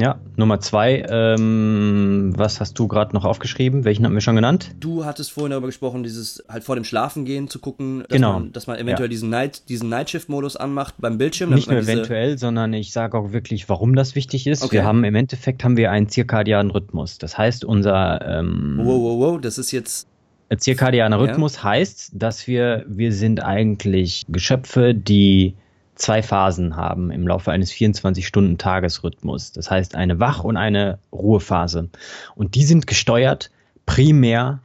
[0.00, 3.84] Ja, Nummer zwei, ähm, was hast du gerade noch aufgeschrieben?
[3.84, 4.74] Welchen haben wir schon genannt?
[4.80, 8.34] Du hattest vorhin darüber gesprochen, dieses halt vor dem Schlafengehen zu gucken, dass, genau.
[8.34, 9.10] man, dass man eventuell ja.
[9.10, 11.50] diesen Night, diesen Nightshift-Modus anmacht beim Bildschirm.
[11.50, 14.62] Nicht nur eventuell, sondern ich sage auch wirklich, warum das wichtig ist.
[14.62, 14.76] Okay.
[14.76, 17.18] Wir haben im Endeffekt haben wir einen zirkadianen Rhythmus.
[17.18, 20.08] Das heißt, unser ähm, Wow, wow, wow, das ist jetzt
[20.56, 21.64] Zirkadianer Rhythmus ja.
[21.64, 25.54] heißt, dass wir, wir sind eigentlich Geschöpfe, die
[26.00, 29.52] zwei Phasen haben im Laufe eines 24-Stunden-Tagesrhythmus.
[29.52, 31.90] Das heißt eine Wach- und eine Ruhephase.
[32.34, 33.50] Und die sind gesteuert
[33.86, 34.60] primär,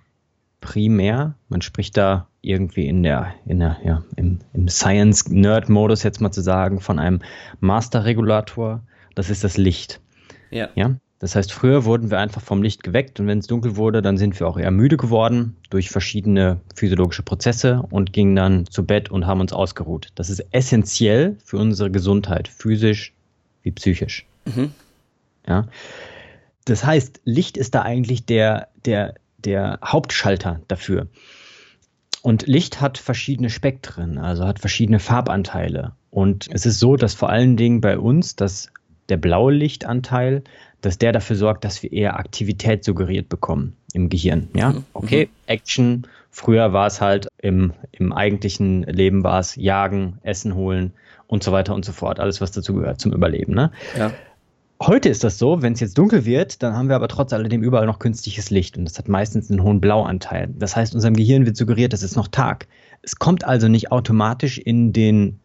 [0.61, 6.31] primär, man spricht da irgendwie in der, in der, ja, im, im Science-Nerd-Modus jetzt mal
[6.31, 7.21] zu sagen, von einem
[7.59, 8.83] Master-Regulator.
[9.15, 10.01] Das ist das Licht.
[10.51, 10.69] Ja.
[10.75, 10.95] ja.
[11.19, 14.17] Das heißt, früher wurden wir einfach vom Licht geweckt und wenn es dunkel wurde, dann
[14.17, 19.09] sind wir auch eher müde geworden durch verschiedene physiologische Prozesse und gingen dann zu Bett
[19.09, 20.09] und haben uns ausgeruht.
[20.15, 23.13] Das ist essentiell für unsere Gesundheit, physisch
[23.63, 24.25] wie psychisch.
[24.45, 24.71] Mhm.
[25.47, 25.67] Ja.
[26.65, 31.07] Das heißt, Licht ist da eigentlich der, der, der Hauptschalter dafür.
[32.21, 35.93] Und Licht hat verschiedene Spektren, also hat verschiedene Farbanteile.
[36.09, 38.71] Und es ist so, dass vor allen Dingen bei uns das,
[39.09, 40.43] der blaue Lichtanteil
[40.85, 44.49] dass der dafür sorgt, dass wir eher Aktivität suggeriert bekommen im Gehirn.
[44.53, 44.83] Ja, mhm.
[44.93, 46.05] okay, Action.
[46.29, 50.93] Früher war es halt im, im eigentlichen Leben war es Jagen, Essen holen
[51.27, 52.19] und so weiter und so fort.
[52.19, 53.55] Alles, was dazu gehört zum Überleben.
[53.55, 53.71] Ne?
[53.97, 54.11] Ja.
[54.79, 57.63] Heute ist das so, wenn es jetzt dunkel wird, dann haben wir aber trotz alledem
[57.63, 60.49] überall noch künstliches Licht und das hat meistens einen hohen Blauanteil.
[60.59, 62.67] Das heißt, unserem Gehirn wird suggeriert, es ist noch Tag.
[63.01, 65.39] Es kommt also nicht automatisch in den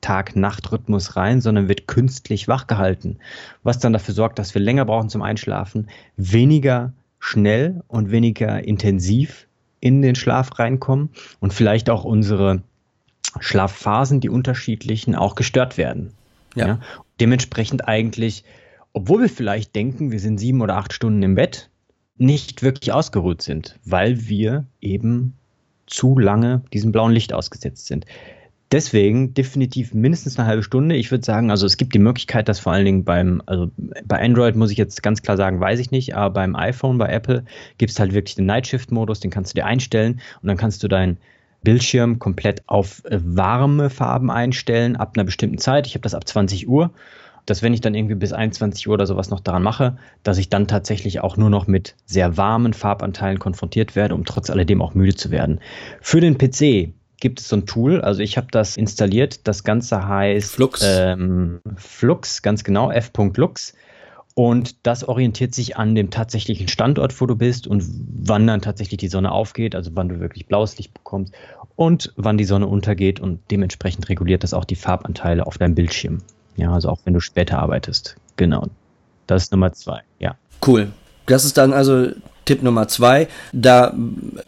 [0.00, 3.18] Tag-Nacht-Rhythmus rein, sondern wird künstlich wachgehalten,
[3.62, 9.46] was dann dafür sorgt, dass wir länger brauchen zum Einschlafen, weniger schnell und weniger intensiv
[9.80, 12.62] in den Schlaf reinkommen und vielleicht auch unsere
[13.38, 16.12] Schlafphasen, die unterschiedlichen, auch gestört werden.
[16.54, 16.66] Ja.
[16.66, 16.80] ja.
[17.20, 18.44] Dementsprechend eigentlich,
[18.92, 21.70] obwohl wir vielleicht denken, wir sind sieben oder acht Stunden im Bett,
[22.16, 25.34] nicht wirklich ausgeruht sind, weil wir eben
[25.86, 28.06] zu lange diesem blauen Licht ausgesetzt sind.
[28.72, 30.94] Deswegen definitiv mindestens eine halbe Stunde.
[30.94, 33.70] Ich würde sagen, also es gibt die Möglichkeit, dass vor allen Dingen beim, also
[34.04, 37.08] bei Android muss ich jetzt ganz klar sagen, weiß ich nicht, aber beim iPhone, bei
[37.08, 37.44] Apple
[37.78, 40.88] gibt es halt wirklich den Nightshift-Modus, den kannst du dir einstellen und dann kannst du
[40.88, 41.18] deinen
[41.62, 45.88] Bildschirm komplett auf äh, warme Farben einstellen ab einer bestimmten Zeit.
[45.88, 46.92] Ich habe das ab 20 Uhr.
[47.46, 50.50] Dass wenn ich dann irgendwie bis 21 Uhr oder sowas noch daran mache, dass ich
[50.50, 54.94] dann tatsächlich auch nur noch mit sehr warmen Farbanteilen konfrontiert werde, um trotz alledem auch
[54.94, 55.58] müde zu werden.
[56.00, 59.46] Für den PC gibt es so ein Tool, also ich habe das installiert.
[59.46, 60.82] Das Ganze heißt Flux.
[60.84, 63.74] Ähm, Flux, ganz genau, f.lux.
[64.34, 67.84] Und das orientiert sich an dem tatsächlichen Standort, wo du bist und
[68.22, 71.34] wann dann tatsächlich die Sonne aufgeht, also wann du wirklich blaues Licht bekommst
[71.76, 76.18] und wann die Sonne untergeht und dementsprechend reguliert das auch die Farbanteile auf deinem Bildschirm.
[76.56, 78.16] Ja, also auch wenn du später arbeitest.
[78.36, 78.66] Genau.
[79.26, 80.36] Das ist Nummer zwei, ja.
[80.64, 80.90] Cool.
[81.26, 82.08] Das ist dann also
[82.50, 83.94] Tipp Nummer zwei, da,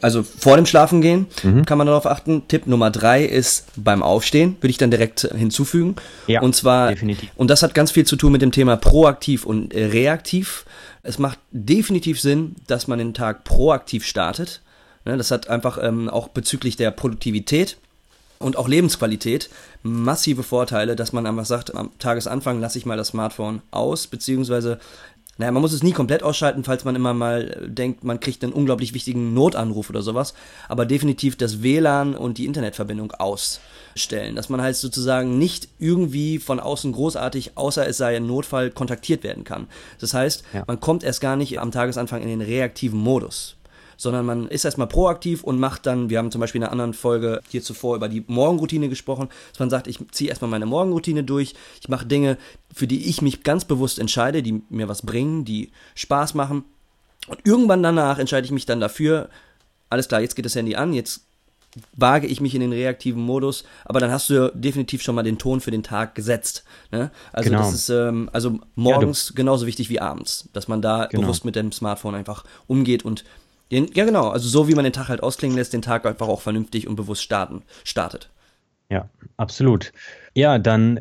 [0.01, 1.65] also vor dem Schlafengehen mhm.
[1.65, 2.49] kann man darauf achten.
[2.49, 5.95] Tipp Nummer drei ist beim Aufstehen, würde ich dann direkt hinzufügen.
[6.27, 7.31] Ja, und zwar, definitiv.
[7.37, 10.65] und das hat ganz viel zu tun mit dem Thema proaktiv und reaktiv.
[11.05, 14.63] Es macht definitiv Sinn, dass man den Tag proaktiv startet.
[15.05, 17.77] Ne, das hat einfach ähm, auch bezüglich der Produktivität
[18.41, 19.49] und auch Lebensqualität
[19.85, 24.81] massive Vorteile, dass man einfach sagt, am Tagesanfang lasse ich mal das Smartphone aus, beziehungsweise
[25.39, 28.53] naja, man muss es nie komplett ausschalten, falls man immer mal denkt, man kriegt einen
[28.53, 30.35] unglaublich wichtigen Notanruf oder sowas,
[30.69, 36.61] aber definitiv das WLAN und die Internetverbindung ausstellen, dass man halt sozusagen nicht irgendwie von
[36.61, 39.69] außen großartig, außer es sei ein Notfall, kontaktiert werden kann.
[40.01, 40.65] Das heißt, ja.
[40.67, 43.57] man kommt erst gar nicht am Tagesanfang in den reaktiven Modus
[44.03, 46.93] sondern man ist erstmal proaktiv und macht dann, wir haben zum Beispiel in einer anderen
[46.93, 51.23] Folge hier zuvor über die Morgenroutine gesprochen, dass man sagt, ich ziehe erstmal meine Morgenroutine
[51.23, 52.37] durch, ich mache Dinge,
[52.75, 56.65] für die ich mich ganz bewusst entscheide, die mir was bringen, die Spaß machen.
[57.29, 59.29] Und irgendwann danach entscheide ich mich dann dafür,
[59.89, 61.21] alles klar, jetzt geht das Handy an, jetzt
[61.97, 65.39] wage ich mich in den reaktiven Modus, aber dann hast du definitiv schon mal den
[65.39, 66.65] Ton für den Tag gesetzt.
[66.91, 67.11] Ne?
[67.33, 67.63] Also genau.
[67.63, 71.23] das ist ähm, also morgens ja, genauso wichtig wie abends, dass man da genau.
[71.23, 73.25] bewusst mit dem Smartphone einfach umgeht und
[73.73, 74.29] den, ja, genau.
[74.29, 76.97] Also so wie man den Tag halt ausklingen lässt, den Tag einfach auch vernünftig und
[76.97, 78.31] bewusst starten, startet.
[78.91, 79.93] Ja, absolut.
[80.35, 81.01] Ja, dann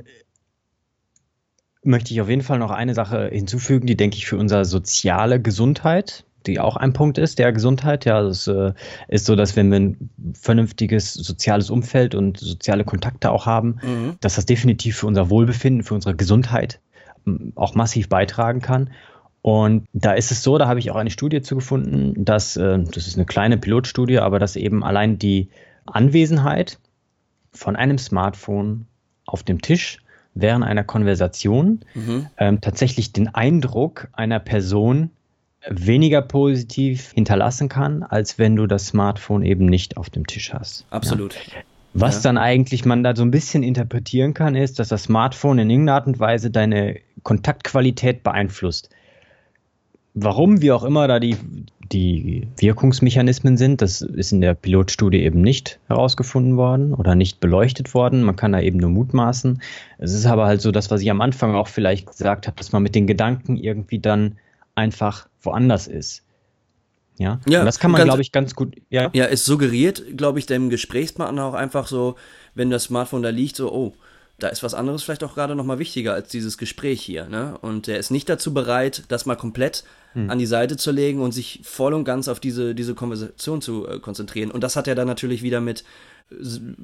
[1.83, 5.41] möchte ich auf jeden Fall noch eine Sache hinzufügen, die, denke ich, für unsere soziale
[5.41, 8.05] Gesundheit, die auch ein Punkt ist, der Gesundheit.
[8.05, 8.73] Ja, es äh,
[9.07, 14.17] ist so, dass wenn wir ein vernünftiges soziales Umfeld und soziale Kontakte auch haben, mhm.
[14.21, 16.79] dass das definitiv für unser Wohlbefinden, für unsere Gesundheit
[17.55, 18.89] auch massiv beitragen kann.
[19.41, 22.79] Und da ist es so, da habe ich auch eine Studie zu gefunden, dass, äh,
[22.79, 25.49] das ist eine kleine Pilotstudie, aber dass eben allein die
[25.85, 26.77] Anwesenheit
[27.51, 28.85] von einem Smartphone
[29.25, 29.97] auf dem Tisch
[30.33, 32.27] während einer Konversation mhm.
[32.37, 35.09] ähm, tatsächlich den Eindruck einer Person
[35.67, 40.85] weniger positiv hinterlassen kann, als wenn du das Smartphone eben nicht auf dem Tisch hast.
[40.89, 41.33] Absolut.
[41.33, 41.61] Ja.
[41.93, 42.21] Was ja.
[42.21, 45.97] dann eigentlich man da so ein bisschen interpretieren kann, ist, dass das Smartphone in irgendeiner
[45.97, 48.89] Art und Weise deine Kontaktqualität beeinflusst.
[50.13, 51.37] Warum, wie auch immer, da die,
[51.91, 57.93] die Wirkungsmechanismen sind, das ist in der Pilotstudie eben nicht herausgefunden worden oder nicht beleuchtet
[57.93, 58.23] worden.
[58.23, 59.61] Man kann da eben nur mutmaßen.
[59.97, 62.71] Es ist aber halt so das, was ich am Anfang auch vielleicht gesagt habe, dass
[62.71, 64.37] man mit den Gedanken irgendwie dann
[64.75, 66.23] einfach woanders ist.
[67.17, 68.75] Ja, ja und das kann man, glaube ich, ganz gut.
[68.89, 72.15] Ja, ja es suggeriert, glaube ich, dem Gesprächspartner auch einfach so,
[72.55, 73.93] wenn das Smartphone da liegt, so, oh,
[74.39, 77.27] da ist was anderes vielleicht auch gerade nochmal wichtiger als dieses Gespräch hier.
[77.27, 77.57] Ne?
[77.61, 80.29] Und der ist nicht dazu bereit, das mal komplett hm.
[80.29, 83.87] an die Seite zu legen und sich voll und ganz auf diese, diese Konversation zu
[83.87, 84.51] äh, konzentrieren.
[84.51, 85.83] Und das hat ja dann natürlich wieder mit,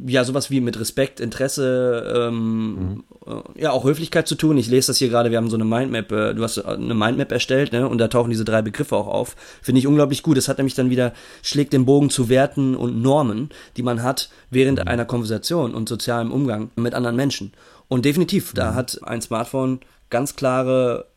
[0.06, 3.04] ja, sowas wie mit Respekt, Interesse, ähm, mhm.
[3.26, 4.58] äh, ja, auch Höflichkeit zu tun.
[4.58, 7.32] Ich lese das hier gerade, wir haben so eine Mindmap, äh, du hast eine Mindmap
[7.32, 9.36] erstellt, ne, und da tauchen diese drei Begriffe auch auf.
[9.62, 10.38] Finde ich unglaublich gut.
[10.38, 11.14] Das hat nämlich dann wieder,
[11.44, 14.88] schlägt den Bogen zu Werten und Normen, die man hat während mhm.
[14.88, 17.54] einer Konversation und sozialem Umgang mit anderen Menschen.
[17.88, 18.58] Und definitiv, mhm.
[18.58, 21.08] da hat ein Smartphone ganz klare,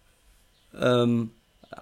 [0.81, 1.31] ähm,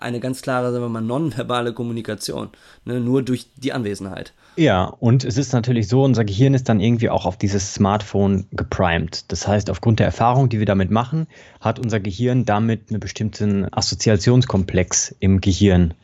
[0.01, 2.51] eine ganz klare, sagen wir mal, nonverbale Kommunikation,
[2.85, 4.35] ne, nur durch die Anwesenheit.
[4.57, 8.47] Ja, und es ist natürlich so, unser Gehirn ist dann irgendwie auch auf dieses Smartphone
[8.51, 9.31] geprimed.
[9.31, 11.27] Das heißt, aufgrund der Erfahrung, die wir damit machen,
[11.61, 15.95] hat unser Gehirn damit einen bestimmten Assoziationskomplex im Gehirn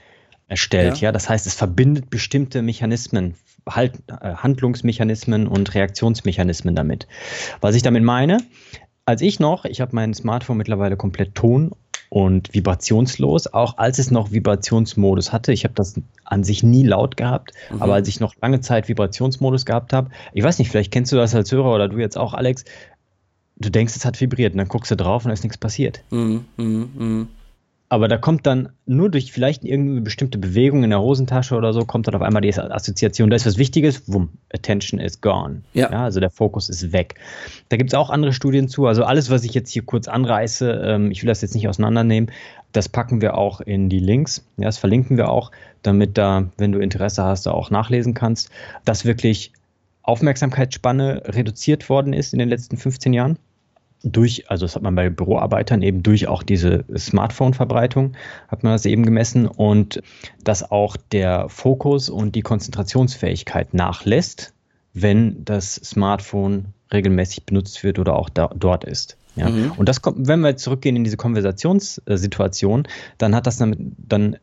[0.46, 0.98] erstellt.
[0.98, 1.12] Ja, ja?
[1.12, 3.34] das heißt, es verbindet bestimmte Mechanismen,
[3.68, 7.06] halt, äh, Handlungsmechanismen und Reaktionsmechanismen damit.
[7.60, 8.38] Was ich damit meine,
[9.04, 11.72] als ich noch, ich habe mein Smartphone mittlerweile komplett ton-
[12.14, 15.52] und vibrationslos, auch als es noch Vibrationsmodus hatte.
[15.52, 17.82] Ich habe das an sich nie laut gehabt, mhm.
[17.82, 21.16] aber als ich noch lange Zeit Vibrationsmodus gehabt habe, ich weiß nicht, vielleicht kennst du
[21.16, 22.64] das als Hörer oder du jetzt auch, Alex,
[23.56, 26.04] du denkst, es hat vibriert und dann guckst du drauf und da ist nichts passiert.
[26.10, 27.26] Mhm, mh, mh.
[27.90, 31.84] Aber da kommt dann nur durch vielleicht irgendeine bestimmte Bewegung in der Hosentasche oder so,
[31.84, 35.62] kommt dann auf einmal die Assoziation, da ist was Wichtiges, wumm, Attention is gone.
[35.74, 35.90] Ja.
[35.90, 37.16] ja also der Fokus ist weg.
[37.68, 38.86] Da gibt es auch andere Studien zu.
[38.86, 42.32] Also alles, was ich jetzt hier kurz anreiße, ähm, ich will das jetzt nicht auseinandernehmen,
[42.72, 44.44] das packen wir auch in die Links.
[44.56, 48.50] Ja, das verlinken wir auch, damit da, wenn du Interesse hast, da auch nachlesen kannst,
[48.84, 49.52] dass wirklich
[50.02, 53.38] Aufmerksamkeitsspanne reduziert worden ist in den letzten 15 Jahren
[54.04, 58.12] durch, also das hat man bei Büroarbeitern eben durch auch diese Smartphone-Verbreitung,
[58.48, 60.02] hat man das eben gemessen und
[60.44, 64.52] dass auch der Fokus und die Konzentrationsfähigkeit nachlässt,
[64.92, 69.16] wenn das Smartphone regelmäßig benutzt wird oder auch da, dort ist.
[69.36, 69.48] Ja.
[69.48, 69.72] Mhm.
[69.72, 72.86] Und das kommt, wenn wir zurückgehen in diese Konversationssituation,
[73.18, 74.36] dann hat das damit, dann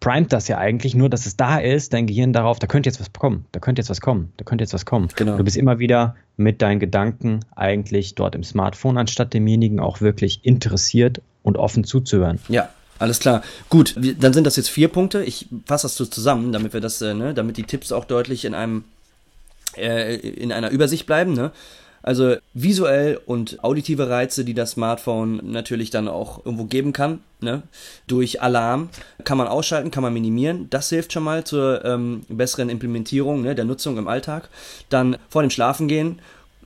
[0.00, 3.00] primet das ja eigentlich nur, dass es da ist, dein Gehirn darauf, da könnte jetzt
[3.00, 5.08] was kommen, da könnte jetzt was kommen, da könnte jetzt was kommen.
[5.16, 5.36] Genau.
[5.36, 10.40] Du bist immer wieder mit deinen Gedanken eigentlich dort im Smartphone, anstatt demjenigen auch wirklich
[10.42, 12.38] interessiert und offen zuzuhören.
[12.48, 13.42] Ja, Alles klar.
[13.68, 15.22] Gut, dann sind das jetzt vier Punkte.
[15.22, 18.44] Ich fasse das so zusammen, damit wir das, äh, ne, damit die Tipps auch deutlich
[18.44, 18.84] in einem
[19.76, 21.32] äh, in einer Übersicht bleiben.
[21.32, 21.50] Ne?
[22.02, 27.62] Also visuell und auditive Reize, die das Smartphone natürlich dann auch irgendwo geben kann, ne?
[28.06, 28.88] durch Alarm,
[29.24, 30.68] kann man ausschalten, kann man minimieren.
[30.70, 34.48] Das hilft schon mal zur ähm, besseren Implementierung ne, der Nutzung im Alltag.
[34.88, 36.20] Dann vor dem Schlafengehen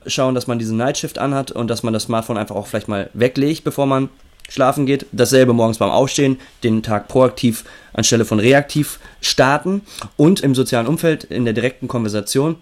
[0.07, 3.09] schauen, dass man diesen Nightshift anhat und dass man das Smartphone einfach auch vielleicht mal
[3.13, 4.09] weglegt, bevor man
[4.49, 5.05] schlafen geht.
[5.11, 9.81] Dasselbe morgens beim Aufstehen, den Tag proaktiv anstelle von reaktiv starten
[10.17, 12.57] und im sozialen Umfeld in der direkten Konversation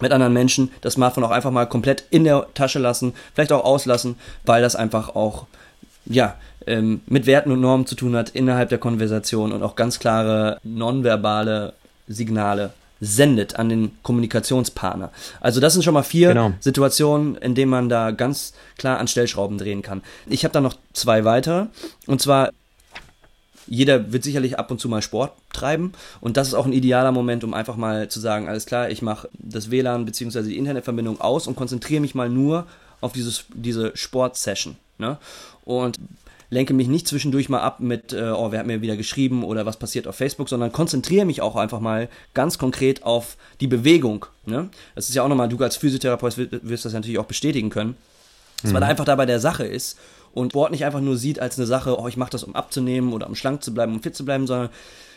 [0.00, 3.64] mit anderen Menschen das Smartphone auch einfach mal komplett in der Tasche lassen, vielleicht auch
[3.64, 5.46] auslassen, weil das einfach auch,
[6.06, 9.98] ja, ähm, mit Werten und Normen zu tun hat innerhalb der Konversation und auch ganz
[9.98, 11.74] klare nonverbale
[12.08, 15.10] Signale sendet an den Kommunikationspartner.
[15.40, 16.52] Also das sind schon mal vier genau.
[16.60, 20.02] Situationen, in denen man da ganz klar an Stellschrauben drehen kann.
[20.26, 21.66] Ich habe da noch zwei weitere.
[22.06, 22.50] Und zwar
[23.72, 27.10] jeder wird sicherlich ab und zu mal Sport treiben und das ist auch ein idealer
[27.10, 30.42] Moment, um einfach mal zu sagen, alles klar, ich mache das WLAN bzw.
[30.42, 32.66] die Internetverbindung aus und konzentriere mich mal nur
[33.00, 34.76] auf dieses, diese Sportsession.
[34.98, 35.16] Ne?
[35.64, 35.98] Und
[36.50, 39.64] lenke mich nicht zwischendurch mal ab mit, äh, oh, wer hat mir wieder geschrieben oder
[39.64, 44.26] was passiert auf Facebook, sondern konzentriere mich auch einfach mal ganz konkret auf die Bewegung.
[44.44, 44.68] Ne?
[44.94, 47.96] Das ist ja auch nochmal, du als Physiotherapeut wirst das natürlich auch bestätigen können,
[48.60, 48.74] dass mhm.
[48.74, 49.96] man einfach dabei der Sache ist
[50.34, 53.12] und Sport nicht einfach nur sieht als eine Sache, oh, ich mache das, um abzunehmen
[53.12, 54.70] oder um schlank zu bleiben, um fit zu bleiben, sondern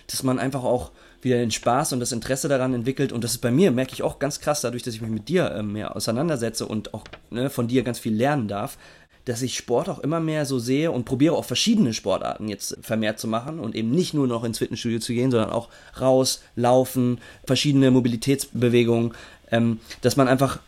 [0.07, 3.11] dass man einfach auch wieder den Spaß und das Interesse daran entwickelt.
[3.11, 5.27] Und das ist bei mir, merke ich auch ganz krass, dadurch, dass ich mich mit
[5.27, 8.77] dir äh, mehr auseinandersetze und auch ne, von dir ganz viel lernen darf,
[9.25, 13.19] dass ich Sport auch immer mehr so sehe und probiere auch verschiedene Sportarten jetzt vermehrt
[13.19, 17.19] zu machen und eben nicht nur noch ins Fitnessstudio zu gehen, sondern auch raus, laufen,
[17.45, 19.13] verschiedene Mobilitätsbewegungen,
[19.51, 20.59] ähm, dass man einfach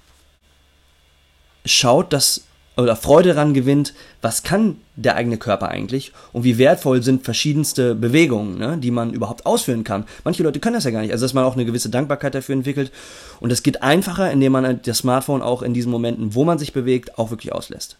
[1.66, 2.47] schaut, dass
[2.78, 7.96] oder Freude daran gewinnt, was kann der eigene Körper eigentlich und wie wertvoll sind verschiedenste
[7.96, 10.06] Bewegungen, ne, die man überhaupt ausführen kann.
[10.24, 12.54] Manche Leute können das ja gar nicht, also dass man auch eine gewisse Dankbarkeit dafür
[12.54, 12.92] entwickelt
[13.40, 16.74] und es geht einfacher, indem man das Smartphone auch in diesen Momenten, wo man sich
[16.74, 17.98] bewegt, auch wirklich auslässt.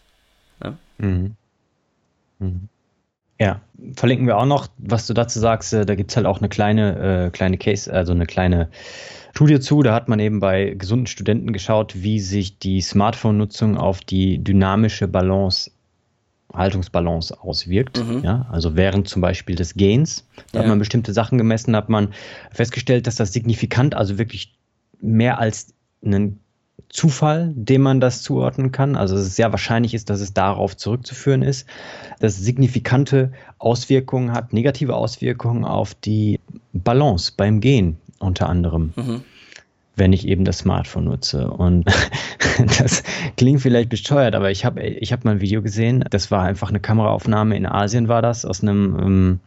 [0.62, 0.76] Ne?
[0.98, 1.34] Mhm.
[2.38, 2.68] Mhm.
[3.40, 3.60] Ja,
[3.94, 6.48] verlinken wir auch noch, was du dazu sagst, äh, da gibt es halt auch eine
[6.48, 8.68] kleine, äh, kleine Case, also eine kleine
[9.32, 9.82] Studie zu.
[9.82, 15.08] Da hat man eben bei gesunden Studenten geschaut, wie sich die Smartphone-Nutzung auf die dynamische
[15.08, 15.70] Balance,
[16.52, 18.04] Haltungsbalance auswirkt.
[18.04, 18.24] Mhm.
[18.24, 20.64] Ja, also während zum Beispiel des Gains, da ja.
[20.64, 22.08] hat man bestimmte Sachen gemessen, hat man
[22.50, 24.54] festgestellt, dass das signifikant, also wirklich
[25.00, 26.40] mehr als einen
[26.88, 28.96] Zufall, dem man das zuordnen kann.
[28.96, 31.66] Also dass es sehr wahrscheinlich ist, dass es darauf zurückzuführen ist,
[32.18, 36.40] dass es signifikante Auswirkungen hat, negative Auswirkungen auf die
[36.72, 38.92] Balance beim Gehen unter anderem.
[38.96, 39.22] Mhm.
[39.96, 41.50] wenn ich eben das Smartphone nutze.
[41.50, 41.84] Und
[42.78, 43.02] das
[43.36, 46.68] klingt vielleicht besteuert, aber ich habe ich hab mal ein Video gesehen, das war einfach
[46.68, 49.40] eine Kameraaufnahme in Asien war das, aus einem ähm,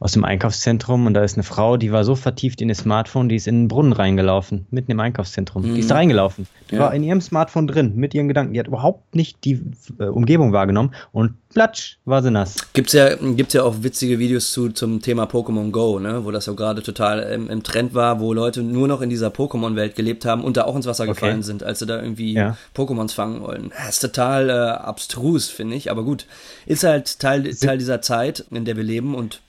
[0.00, 3.28] aus dem Einkaufszentrum und da ist eine Frau, die war so vertieft in ihr Smartphone,
[3.28, 5.62] die ist in den Brunnen reingelaufen, mitten im Einkaufszentrum.
[5.62, 5.74] Mhm.
[5.74, 5.98] Die ist da mhm.
[5.98, 6.46] reingelaufen.
[6.70, 6.82] Die ja.
[6.82, 8.54] war in ihrem Smartphone drin, mit ihren Gedanken.
[8.54, 9.60] Die hat überhaupt nicht die
[9.98, 12.56] äh, Umgebung wahrgenommen und platsch, war sie nass.
[12.72, 16.46] Gibt's ja, gibt's ja auch witzige Videos zu, zum Thema Pokémon Go, ne, wo das
[16.46, 20.24] ja gerade total im, im, Trend war, wo Leute nur noch in dieser Pokémon-Welt gelebt
[20.24, 21.12] haben und da auch ins Wasser okay.
[21.12, 22.56] gefallen sind, als sie da irgendwie ja.
[22.76, 23.72] Pokémons fangen wollen.
[23.86, 26.26] Das ist total äh, abstrus, finde ich, aber gut.
[26.66, 29.40] Ist halt Teil, Teil dieser Zeit, in der wir leben und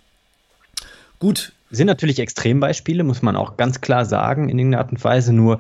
[1.26, 1.54] Gut.
[1.72, 5.34] Sind natürlich Extrembeispiele, muss man auch ganz klar sagen, in irgendeiner Art und Weise.
[5.34, 5.58] Nur,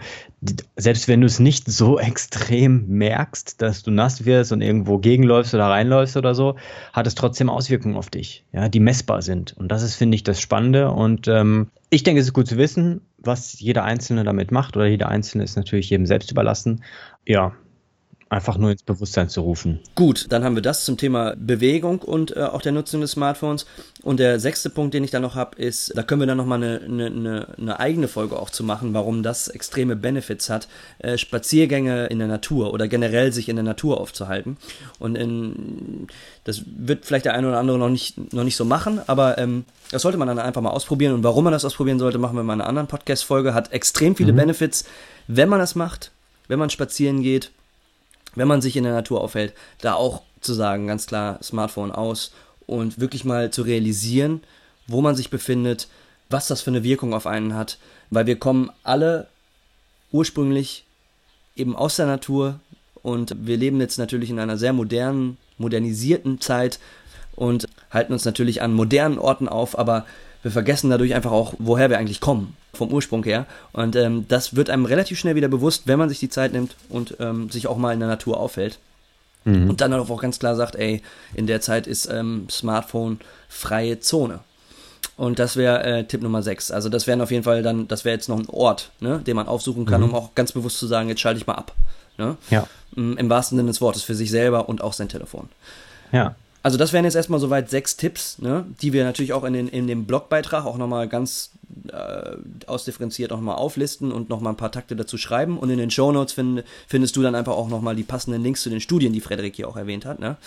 [0.76, 5.56] selbst wenn du es nicht so extrem merkst, dass du nass wirst und irgendwo gegenläufst
[5.56, 6.56] oder reinläufst oder so,
[6.94, 9.58] hat es trotzdem Auswirkungen auf dich, ja, die messbar sind.
[9.58, 10.92] Und das ist, finde ich, das Spannende.
[10.92, 14.86] Und ähm, ich denke, es ist gut zu wissen, was jeder Einzelne damit macht oder
[14.86, 16.84] jeder Einzelne ist natürlich jedem selbst überlassen.
[17.26, 17.54] Ja,
[18.30, 19.80] einfach nur ins Bewusstsein zu rufen.
[19.94, 23.68] Gut, dann haben wir das zum Thema Bewegung und äh, auch der Nutzung des Smartphones.
[24.02, 26.64] Und der sechste Punkt, den ich dann noch habe, ist, da können wir dann nochmal
[26.64, 30.68] eine, eine, eine eigene Folge auch zu machen, warum das extreme Benefits hat,
[31.00, 34.58] äh, Spaziergänge in der Natur oder generell sich in der Natur aufzuhalten.
[34.98, 36.08] Und in,
[36.46, 39.66] das wird vielleicht der eine oder andere noch nicht, noch nicht so machen, aber ähm,
[39.92, 41.14] das sollte man dann einfach mal ausprobieren.
[41.14, 43.54] Und warum man das ausprobieren sollte, machen wir in einer anderen Podcast-Folge.
[43.54, 44.38] Hat extrem viele mhm.
[44.38, 44.86] Benefits,
[45.28, 46.12] wenn man das macht,
[46.48, 47.52] wenn man spazieren geht
[48.36, 52.32] wenn man sich in der Natur aufhält, da auch zu sagen, ganz klar, Smartphone aus
[52.68, 54.42] und wirklich mal zu realisieren,
[54.88, 55.88] wo man sich befindet,
[56.30, 57.78] was das für eine Wirkung auf einen hat,
[58.10, 59.28] weil wir kommen alle
[60.12, 60.86] ursprünglich
[61.56, 62.60] eben aus der Natur
[63.02, 66.80] und wir leben jetzt natürlich in einer sehr modernen, modernisierten Zeit
[67.36, 70.06] und halten uns natürlich an modernen Orten auf, aber
[70.46, 73.48] wir vergessen dadurch einfach auch, woher wir eigentlich kommen, vom Ursprung her.
[73.74, 76.76] Und ähm, das wird einem relativ schnell wieder bewusst, wenn man sich die Zeit nimmt
[76.88, 78.78] und ähm, sich auch mal in der Natur aufhält.
[79.44, 79.72] Mhm.
[79.72, 81.02] Und dann auch ganz klar sagt, ey,
[81.34, 83.20] in der Zeit ist ähm, Smartphone
[83.50, 84.42] freie Zone.
[85.18, 86.70] Und das wäre äh, Tipp Nummer 6.
[86.70, 89.36] Also das wären auf jeden Fall dann, das wäre jetzt noch ein Ort, ne, den
[89.36, 90.10] man aufsuchen kann, mhm.
[90.10, 91.74] um auch ganz bewusst zu sagen, jetzt schalte ich mal ab.
[92.20, 92.38] Ne?
[92.52, 92.68] Ja.
[92.94, 95.50] Mm, Im wahrsten Sinne des Wortes für sich selber und auch sein Telefon.
[96.12, 96.36] Ja.
[96.66, 99.68] Also das wären jetzt erstmal soweit sechs Tipps, ne, die wir natürlich auch in, den,
[99.68, 101.52] in dem Blogbeitrag auch nochmal ganz
[101.90, 105.60] äh, ausdifferenziert nochmal auflisten und nochmal ein paar Takte dazu schreiben.
[105.60, 108.72] Und in den Shownotes find, findest du dann einfach auch nochmal die passenden Links zu
[108.72, 110.20] den Studien, die Frederik hier auch erwähnt hat.
[110.20, 110.38] Ne?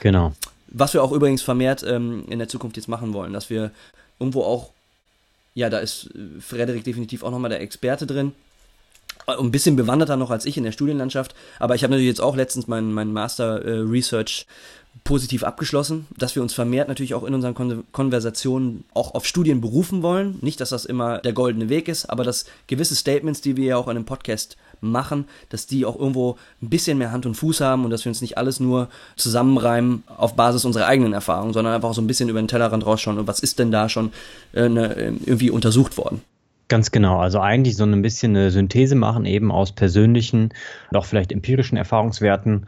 [0.00, 0.32] Genau.
[0.66, 3.70] Was wir auch übrigens vermehrt ähm, in der Zukunft jetzt machen wollen, dass wir
[4.18, 4.70] irgendwo auch,
[5.54, 8.32] ja, da ist äh, Frederik definitiv auch nochmal der Experte drin,
[9.26, 12.36] ein bisschen bewanderter noch als ich in der Studienlandschaft, aber ich habe natürlich jetzt auch
[12.36, 14.46] letztens meinen mein Master äh, Research
[15.04, 19.60] positiv abgeschlossen, dass wir uns vermehrt natürlich auch in unseren Kon Konversationen auch auf Studien
[19.60, 20.38] berufen wollen.
[20.42, 23.76] Nicht, dass das immer der goldene Weg ist, aber dass gewisse Statements, die wir ja
[23.76, 27.60] auch in einem Podcast machen, dass die auch irgendwo ein bisschen mehr Hand und Fuß
[27.60, 31.74] haben und dass wir uns nicht alles nur zusammenreimen auf Basis unserer eigenen Erfahrungen, sondern
[31.74, 34.12] einfach so ein bisschen über den Tellerrand rausschauen und was ist denn da schon
[34.52, 34.94] äh, ne,
[35.24, 36.22] irgendwie untersucht worden.
[36.68, 37.18] Ganz genau.
[37.18, 40.52] Also eigentlich so ein bisschen eine Synthese machen, eben aus persönlichen
[40.92, 42.66] auch vielleicht empirischen Erfahrungswerten,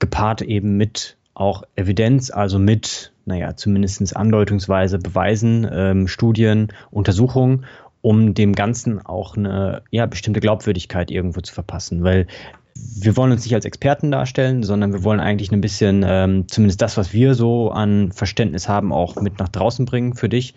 [0.00, 7.64] gepaart eben mit auch Evidenz, also mit, naja, zumindest andeutungsweise Beweisen, ähm, Studien, Untersuchungen,
[8.00, 12.02] um dem Ganzen auch eine ja, bestimmte Glaubwürdigkeit irgendwo zu verpassen.
[12.02, 12.26] Weil
[12.74, 16.82] wir wollen uns nicht als Experten darstellen, sondern wir wollen eigentlich ein bisschen, ähm, zumindest
[16.82, 20.54] das, was wir so an Verständnis haben, auch mit nach draußen bringen für dich.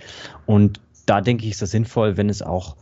[0.47, 0.79] Und
[1.11, 2.77] da denke ich, ist das sinnvoll, wenn es auch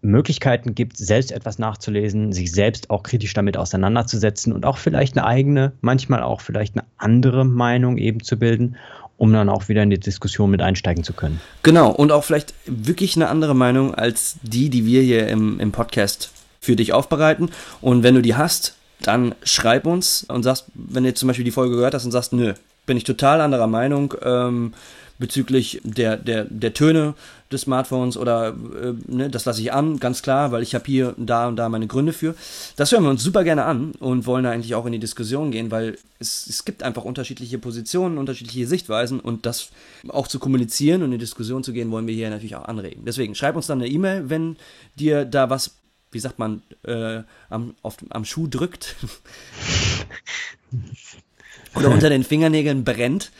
[0.00, 5.26] Möglichkeiten gibt, selbst etwas nachzulesen, sich selbst auch kritisch damit auseinanderzusetzen und auch vielleicht eine
[5.26, 8.76] eigene, manchmal auch vielleicht eine andere Meinung eben zu bilden,
[9.18, 11.42] um dann auch wieder in die Diskussion mit einsteigen zu können.
[11.62, 15.70] Genau, und auch vielleicht wirklich eine andere Meinung als die, die wir hier im, im
[15.70, 17.50] Podcast für dich aufbereiten.
[17.82, 21.44] Und wenn du die hast, dann schreib uns und sagst, wenn du jetzt zum Beispiel
[21.44, 22.54] die Folge gehört hast und sagst, nö,
[22.86, 24.72] bin ich total anderer Meinung, ähm,
[25.18, 27.14] bezüglich der, der, der Töne
[27.50, 31.14] des Smartphones oder äh, ne, das lasse ich an, ganz klar, weil ich habe hier
[31.16, 32.34] da und da meine Gründe für.
[32.76, 35.50] Das hören wir uns super gerne an und wollen da eigentlich auch in die Diskussion
[35.50, 39.70] gehen, weil es, es gibt einfach unterschiedliche Positionen, unterschiedliche Sichtweisen und das
[40.08, 43.04] auch zu kommunizieren und in die Diskussion zu gehen, wollen wir hier natürlich auch anregen.
[43.04, 44.56] Deswegen schreib uns dann eine E-Mail, wenn
[44.96, 45.76] dir da was,
[46.12, 48.96] wie sagt man, äh, am, auf, am Schuh drückt.
[51.74, 53.30] oder unter den Fingernägeln brennt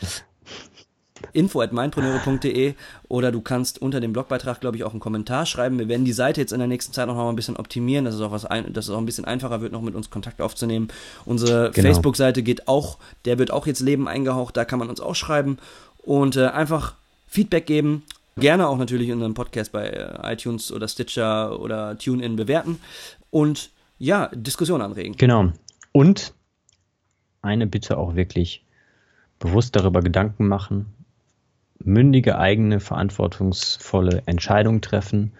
[1.33, 2.73] info at mindpreneure.de
[3.07, 5.79] oder du kannst unter dem Blogbeitrag, glaube ich, auch einen Kommentar schreiben.
[5.79, 8.15] Wir werden die Seite jetzt in der nächsten Zeit noch mal ein bisschen optimieren, dass
[8.15, 10.41] es auch, was ein, dass es auch ein bisschen einfacher wird, noch mit uns Kontakt
[10.41, 10.89] aufzunehmen.
[11.25, 11.87] Unsere genau.
[11.87, 15.57] Facebook-Seite geht auch, der wird auch jetzt Leben eingehaucht, da kann man uns auch schreiben
[15.97, 16.95] und äh, einfach
[17.27, 18.03] Feedback geben.
[18.37, 22.79] Gerne auch natürlich unseren Podcast bei äh, iTunes oder Stitcher oder TuneIn bewerten
[23.29, 25.15] und ja, Diskussion anregen.
[25.17, 25.51] Genau.
[25.91, 26.33] Und
[27.41, 28.63] eine Bitte auch wirklich
[29.39, 30.93] bewusst darüber Gedanken machen,
[31.83, 35.31] mündige, eigene, verantwortungsvolle Entscheidungen treffen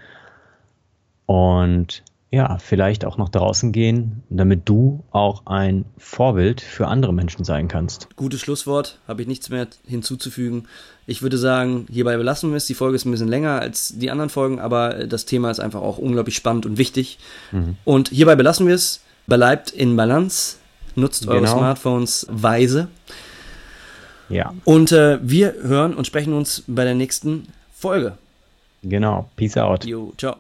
[1.25, 7.43] und ja, vielleicht auch nach draußen gehen, damit du auch ein Vorbild für andere Menschen
[7.43, 8.07] sein kannst.
[8.15, 10.67] Gutes Schlusswort, habe ich nichts mehr hinzuzufügen.
[11.07, 12.67] Ich würde sagen, hierbei belassen wir es.
[12.67, 15.81] Die Folge ist ein bisschen länger als die anderen Folgen, aber das Thema ist einfach
[15.81, 17.17] auch unglaublich spannend und wichtig.
[17.51, 17.77] Mhm.
[17.83, 19.01] Und hierbei belassen wir es.
[19.25, 20.57] Bleibt in Balance,
[20.95, 21.57] nutzt eure genau.
[21.57, 22.89] Smartphones weise.
[24.29, 24.53] Ja.
[24.63, 28.13] Und äh, wir hören und sprechen uns bei der nächsten Folge.
[28.83, 29.29] Genau.
[29.35, 29.85] Peace out.
[29.85, 30.37] Jo, ciao.